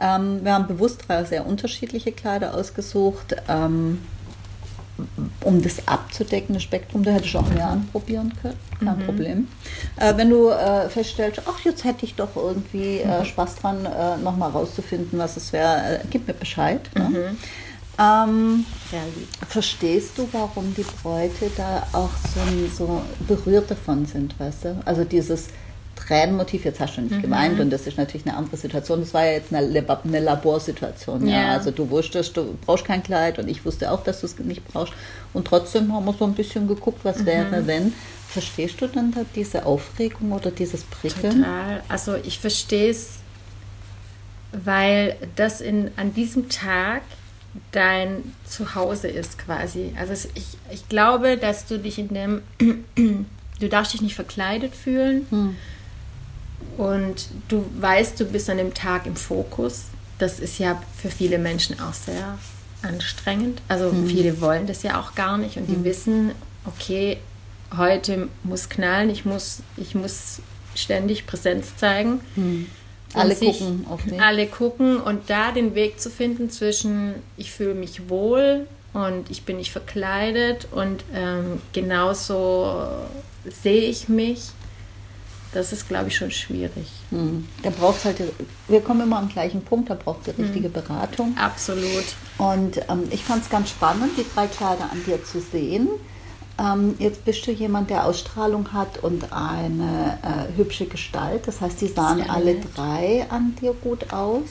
[0.00, 3.98] Ähm, wir haben bewusst drei sehr unterschiedliche Kleider ausgesucht, ähm,
[5.44, 7.02] um das abzudecken, das Spektrum.
[7.02, 9.48] Da hätte ich auch mehr anprobieren können, kein Problem.
[9.96, 14.16] Äh, wenn du äh, feststellst, ach, jetzt hätte ich doch irgendwie äh, Spaß dran, äh,
[14.18, 16.80] nochmal rauszufinden, was es wäre, äh, gib mir Bescheid.
[16.94, 17.34] Ne?
[17.98, 19.28] Ähm, Sehr lieb.
[19.48, 24.82] Verstehst du, warum die Bräute da auch so, so berührt davon sind, weißt du?
[24.84, 25.48] Also dieses,
[25.96, 27.22] Tränenmotiv, jetzt hast du nicht mhm.
[27.22, 29.00] geweint und das ist natürlich eine andere Situation.
[29.00, 29.66] Das war ja jetzt eine,
[30.04, 31.26] eine Laborsituation.
[31.26, 31.36] Ja.
[31.36, 31.48] ja.
[31.52, 34.66] Also du wusstest, du brauchst kein Kleid und ich wusste auch, dass du es nicht
[34.66, 34.92] brauchst.
[35.32, 37.26] Und trotzdem haben wir so ein bisschen geguckt, was mhm.
[37.26, 37.92] wäre, wenn.
[38.28, 41.42] Verstehst du dann da diese Aufregung oder dieses Prickeln?
[41.42, 41.82] Total.
[41.88, 43.18] Also ich verstehe es,
[44.52, 47.02] weil das in, an diesem Tag
[47.70, 49.92] dein Zuhause ist quasi.
[49.98, 52.42] Also ich, ich glaube, dass du dich in dem,
[53.60, 55.56] du darfst dich nicht verkleidet fühlen hm.
[56.76, 59.84] Und du weißt, du bist an dem Tag im Fokus.
[60.18, 62.38] Das ist ja für viele Menschen auch sehr
[62.82, 63.60] anstrengend.
[63.68, 64.06] Also hm.
[64.06, 65.84] viele wollen das ja auch gar nicht und die hm.
[65.84, 66.32] wissen,
[66.64, 67.18] okay,
[67.76, 70.40] heute muss knallen, ich muss, ich muss
[70.74, 72.20] ständig Präsenz zeigen.
[72.34, 72.66] Hm.
[73.14, 74.20] Alle gucken auf den.
[74.20, 79.42] Alle gucken und da den Weg zu finden zwischen, ich fühle mich wohl und ich
[79.44, 82.86] bin nicht verkleidet und ähm, genauso
[83.62, 84.52] sehe ich mich.
[85.52, 86.86] Das ist, glaube ich, schon schwierig.
[87.10, 87.46] Hm.
[87.62, 88.22] Da braucht es halt,
[88.68, 90.72] wir kommen immer am gleichen Punkt, da braucht es die richtige hm.
[90.72, 91.36] Beratung.
[91.36, 92.04] Absolut.
[92.38, 95.88] Und ähm, ich fand es ganz spannend, die drei Kleider an dir zu sehen.
[96.58, 101.46] Ähm, jetzt bist du jemand, der Ausstrahlung hat und eine äh, hübsche Gestalt.
[101.46, 102.64] Das heißt, die sahen alle nett.
[102.74, 104.48] drei an dir gut aus.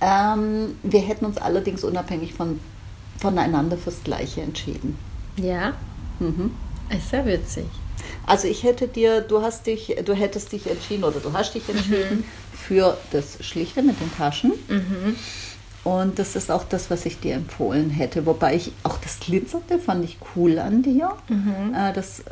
[0.00, 2.58] Ähm, wir hätten uns allerdings unabhängig von,
[3.18, 4.98] voneinander fürs Gleiche entschieden.
[5.36, 5.74] Ja.
[6.18, 6.52] Mhm.
[6.90, 7.66] Ist sehr witzig.
[8.26, 11.68] Also ich hätte dir, du hast dich, du hättest dich entschieden oder du hast dich
[11.68, 12.56] entschieden mhm.
[12.56, 14.52] für das Schlichte mit den Taschen.
[14.68, 15.16] Mhm.
[15.84, 18.24] Und das ist auch das, was ich dir empfohlen hätte.
[18.24, 21.10] Wobei ich auch das Glitzerte fand ich cool an dir.
[21.28, 21.74] Mhm.
[21.74, 22.22] Äh, das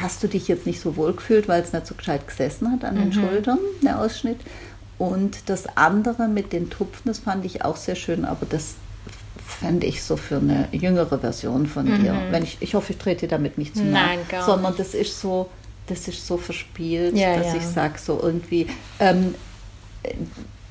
[0.00, 2.84] hast du dich jetzt nicht so wohl gefühlt, weil es nicht so gescheit gesessen hat
[2.84, 3.00] an mhm.
[3.00, 4.38] den Schultern, der Ausschnitt.
[4.98, 8.76] Und das andere mit den Tupfen, das fand ich auch sehr schön, aber das
[9.46, 12.02] fände ich so für eine jüngere Version von mhm.
[12.02, 12.22] dir.
[12.30, 14.06] Wenn ich, ich hoffe, ich trete damit nicht zu nahe.
[14.06, 15.48] Nein, gar Sondern das ist so,
[15.86, 17.56] das ist so verspielt, ja, dass ja.
[17.56, 18.66] ich sage, so irgendwie.
[18.98, 19.34] Ähm,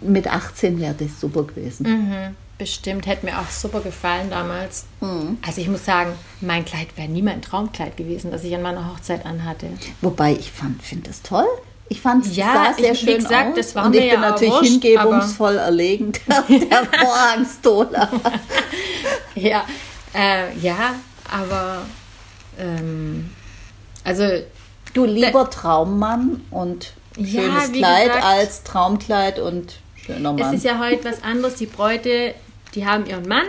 [0.02, 1.88] mit 18 wäre das super gewesen.
[1.88, 4.86] Mhm, bestimmt, hätte mir auch super gefallen damals.
[5.02, 5.38] Mhm.
[5.46, 6.12] Also ich muss sagen,
[6.42, 9.68] mein Kleid wäre nie mein Traumkleid gewesen, das ich an meiner Hochzeit anhatte.
[10.02, 11.48] Wobei ich finde es toll.
[11.88, 13.56] Ich fand es ja, sehr ich, schön gesagt, aus.
[13.56, 18.10] Das war und ich bin ja natürlich wurscht, hingebungsvoll erlegend der Vorhangstola.
[19.36, 19.66] ja,
[20.14, 20.96] äh, ja,
[21.32, 21.84] aber
[22.58, 23.30] ähm,
[24.04, 24.24] also
[24.94, 29.76] du lieber Traummann und schönes ja, Kleid gesagt, als Traumkleid und
[30.06, 30.54] Schöner Mann.
[30.54, 31.56] Es ist ja heute was anderes.
[31.56, 32.36] Die Bräute,
[32.76, 33.46] die haben ihren Mann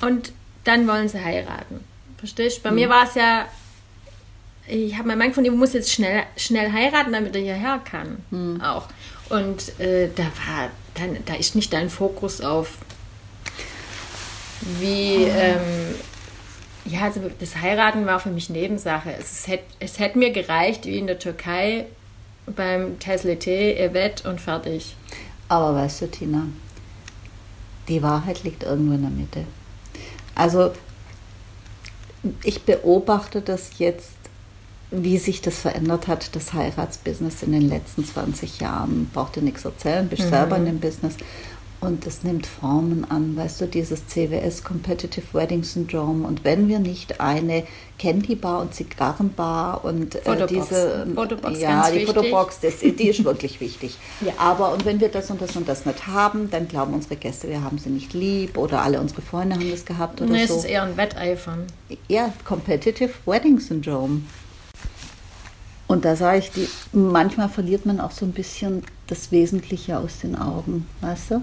[0.00, 0.32] und
[0.64, 1.84] dann wollen sie heiraten.
[2.16, 2.62] Verstehst du?
[2.62, 2.76] Bei mhm.
[2.76, 3.46] mir war es ja,
[4.66, 8.18] ich habe meinen Mann gefunden, ich muss jetzt schnell, schnell heiraten, damit er hierher kann.
[8.30, 8.60] Mhm.
[8.60, 8.88] Auch.
[9.28, 12.78] Und äh, da war, dann, da ist nicht dein Fokus auf
[14.80, 15.38] wie, oh.
[15.38, 15.94] ähm,
[16.86, 19.12] ja, also das Heiraten war für mich Nebensache.
[19.18, 21.86] Es, hätte, es hätte mir gereicht, wie in der Türkei
[22.46, 24.96] beim Tesleté, Evet und fertig.
[25.48, 26.46] Aber weißt du, Tina,
[27.88, 29.44] die Wahrheit liegt irgendwo in der Mitte.
[30.34, 30.72] Also
[32.42, 34.12] ich beobachte das jetzt,
[34.90, 39.10] wie sich das verändert hat, das Heiratsbusiness in den letzten 20 Jahren.
[39.12, 40.30] Braucht dir nichts erzählen, bist mhm.
[40.30, 41.16] selber in dem Business.
[41.84, 46.26] Und es nimmt Formen an, weißt du, dieses CWS Competitive Wedding Syndrome.
[46.26, 47.64] Und wenn wir nicht eine
[47.98, 52.14] Candy Bar und Zigarrenbar und äh, diese Fotobox, ja, die wichtig.
[52.14, 53.98] Fotobox, das, die ist wirklich wichtig.
[54.22, 54.32] Ja.
[54.38, 57.50] Aber und wenn wir das und das und das nicht haben, dann glauben unsere Gäste,
[57.50, 60.54] wir haben sie nicht lieb oder alle unsere Freunde haben das gehabt oder nee, so.
[60.54, 61.66] es ist eher ein Wetteifern.
[62.08, 64.22] Ja, Competitive Wedding Syndrome.
[65.94, 70.18] Und da sage ich, die, manchmal verliert man auch so ein bisschen das Wesentliche aus
[70.22, 71.42] den Augen, weißt du?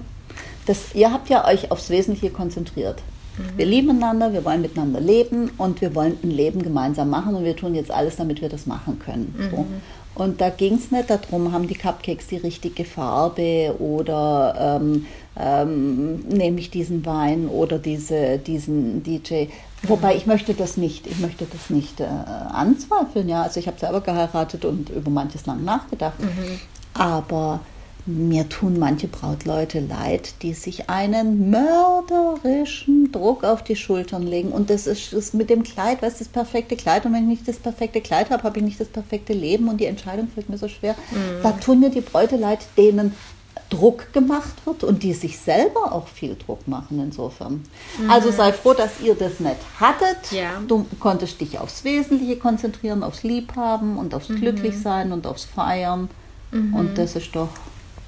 [0.66, 3.02] das, ihr habt ja euch aufs Wesentliche konzentriert.
[3.38, 3.58] Mhm.
[3.58, 7.43] Wir lieben einander, wir wollen miteinander leben und wir wollen ein Leben gemeinsam machen und
[7.43, 9.34] wir tun jetzt alles, damit wir das machen können.
[9.38, 9.49] Mhm.
[9.52, 9.66] So.
[10.14, 15.06] Und da ging es nicht darum, haben die Cupcakes die richtige Farbe oder ähm,
[15.39, 19.45] ähm, nehme ich diesen Wein oder diese, diesen DJ.
[19.84, 23.28] Wobei ich möchte das nicht, ich möchte das nicht äh, anzweifeln.
[23.28, 26.20] Ja, also ich habe selber geheiratet und über manches lang nachgedacht.
[26.20, 26.60] Mhm.
[26.94, 27.62] Aber
[28.06, 34.52] mir tun manche Brautleute leid, die sich einen mörderischen Druck auf die Schultern legen.
[34.52, 37.06] Und das ist, das mit dem Kleid, was ist das perfekte Kleid?
[37.06, 39.80] Und wenn ich nicht das perfekte Kleid habe, habe ich nicht das perfekte Leben und
[39.80, 40.96] die Entscheidung fällt mir so schwer.
[41.12, 41.44] Mhm.
[41.44, 43.14] Da tun mir die Bräute leid, denen
[43.72, 47.63] Druck gemacht wird und die sich selber auch viel Druck machen insofern.
[47.99, 48.11] Mhm.
[48.11, 50.32] Also sei froh, dass ihr das nicht hattet.
[50.32, 50.61] Ja.
[50.67, 54.41] Du konntest dich aufs Wesentliche konzentrieren, aufs Liebhaben und aufs mhm.
[54.41, 56.09] Glücklichsein und aufs Feiern.
[56.51, 56.76] Mhm.
[56.76, 57.49] Und das ist doch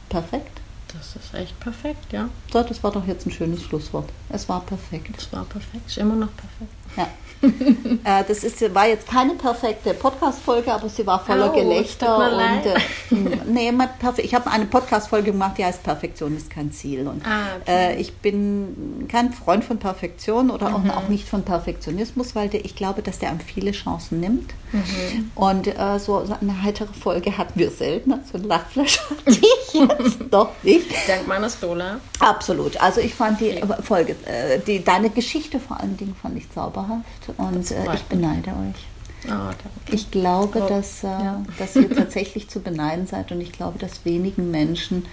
[0.10, 0.60] perfekt.
[0.96, 2.30] Das ist echt perfekt, ja.
[2.52, 4.10] So, das war doch jetzt ein schönes Schlusswort.
[4.30, 5.10] Es war perfekt.
[5.18, 6.72] Es war perfekt, ist immer noch perfekt.
[6.96, 7.08] Ja.
[8.20, 12.18] äh, das ist, war jetzt keine perfekte Podcast-Folge, aber sie war voller Oh, Gelächter.
[12.32, 13.74] und, äh, nee,
[14.18, 17.06] ich habe eine Podcast-Folge gemacht, die heißt Perfektion ist kein Ziel.
[17.08, 17.96] Und, Ah, okay.
[17.96, 20.92] äh, ich bin kein Freund von Perfektion oder Mhm.
[20.92, 24.54] auch, auch nicht von Perfektionismus, weil der, ich glaube, dass der einem viele Chancen nimmt.
[24.72, 25.32] Mhm.
[25.36, 28.14] Und äh, so, so eine heitere Folge hatten wir selten.
[28.32, 30.83] So ein Lachflash hatte ich jetzt doch nicht.
[31.08, 32.00] Dank meiner Stola.
[32.20, 32.78] Absolut.
[32.82, 37.04] Also ich fand die Folge, äh, die, deine Geschichte vor allen Dingen fand ich zauberhaft
[37.38, 39.30] und äh, ich beneide euch.
[39.30, 39.52] Oh.
[39.92, 41.44] Ich glaube, Oh, dass, äh, ja.
[41.58, 45.06] dass ihr tatsächlich zu beneiden seid und ich glaube, dass wenigen Menschen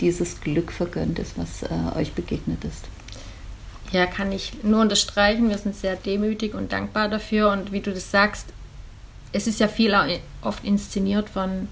[0.00, 2.84] dieses Glück vergönnt ist, was äh, euch begegnet ist.
[3.92, 5.48] Ja, kann ich nur unterstreichen.
[5.48, 7.52] Wir sind sehr demütig und dankbar dafür.
[7.52, 8.46] Und wie du das sagst,
[9.32, 9.94] es ist ja viel
[10.42, 11.68] oft inszeniert von,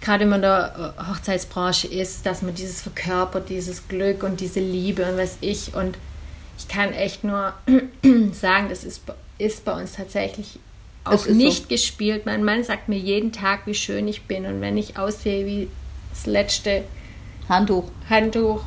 [0.00, 4.40] gerade wenn man in der äh, Hochzeitsbranche ist, dass man dieses verkörpert, dieses Glück und
[4.40, 5.74] diese Liebe und weiß ich.
[5.74, 5.98] Und
[6.58, 7.52] ich kann echt nur
[8.32, 10.58] sagen, das ist, bei- ist bei uns tatsächlich
[11.04, 11.32] auch ist so.
[11.32, 12.26] nicht gespielt.
[12.26, 14.44] Mein Mann sagt mir jeden Tag, wie schön ich bin.
[14.46, 15.68] Und wenn ich aussehe wie
[16.10, 16.84] das letzte
[17.48, 17.84] Handtuch.
[18.10, 18.62] Handtuch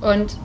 [0.00, 0.36] und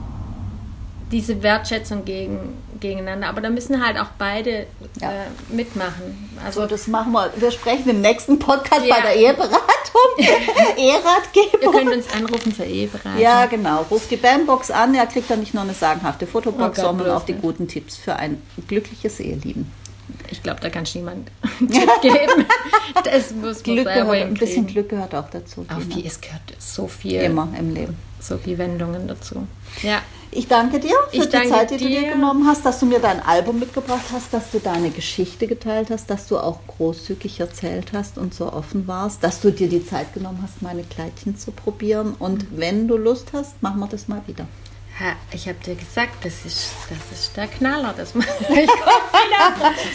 [1.11, 3.27] diese Wertschätzung gegen, gegeneinander.
[3.29, 4.67] Aber da müssen halt auch beide
[5.01, 5.11] Ja.
[5.11, 5.15] äh,
[5.49, 6.29] mitmachen.
[6.45, 7.31] Also So, das machen wir.
[7.37, 8.95] Wir sprechen im nächsten Podcast Ja.
[8.95, 9.61] bei der Eheberatung.
[10.17, 11.71] ihr Eheratgeber.
[11.71, 13.19] könnt uns anrufen für Eheberatung.
[13.21, 13.83] Ja, genau.
[13.89, 14.93] Ruft die Bandbox an.
[14.95, 17.97] Er kriegt dann nicht nur eine sagenhafte Fotobox, Oh Gott, sondern auch die guten Tipps
[17.97, 19.71] für ein glückliches Eheleben.
[20.29, 21.29] Ich glaube, da kann ich niemand
[22.01, 22.45] geben.
[23.03, 25.65] Das muss Glück gehört, ein bisschen Glück gehört auch dazu.
[25.69, 27.97] Auf viel, es gehört so viel, Immer im Leben.
[28.19, 29.47] so viel Wendungen dazu.
[29.83, 30.01] Ja,
[30.31, 32.11] Ich danke dir für Ich die Zeit, die du dir dir.
[32.11, 36.09] genommen hast, dass du mir dein Album mitgebracht hast, dass du deine Geschichte geteilt hast,
[36.09, 40.13] dass du auch großzügig erzählt hast und so offen warst, dass du dir die Zeit
[40.13, 42.13] genommen hast, meine Kleidchen zu probieren.
[42.19, 42.57] Und Mhm.
[42.57, 44.45] wenn du Lust hast, machen wir das mal wieder.
[44.99, 47.93] Ha, ich habe dir gesagt, das ist, das ist der Knaller.
[47.95, 48.67] Das mache ich wieder.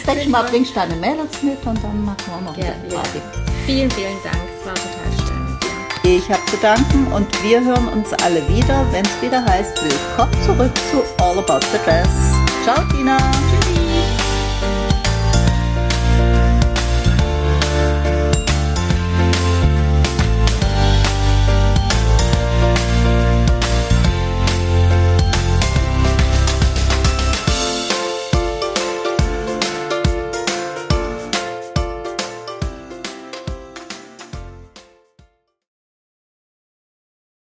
[0.05, 2.87] Das nächste Mal bringst du deine Mädels mit und dann machen wir noch Ja, eine
[2.89, 2.95] ja.
[2.95, 3.21] Party.
[3.65, 4.37] Vielen, vielen Dank.
[4.59, 5.22] Es war total schön.
[6.05, 10.43] Ich habe zu danken und wir hören uns alle wieder, wenn es wieder heißt, willkommen
[10.43, 12.09] zurück zu All About the Dress.
[12.65, 13.17] Ciao, Tina.
[13.17, 13.62] Tschüss.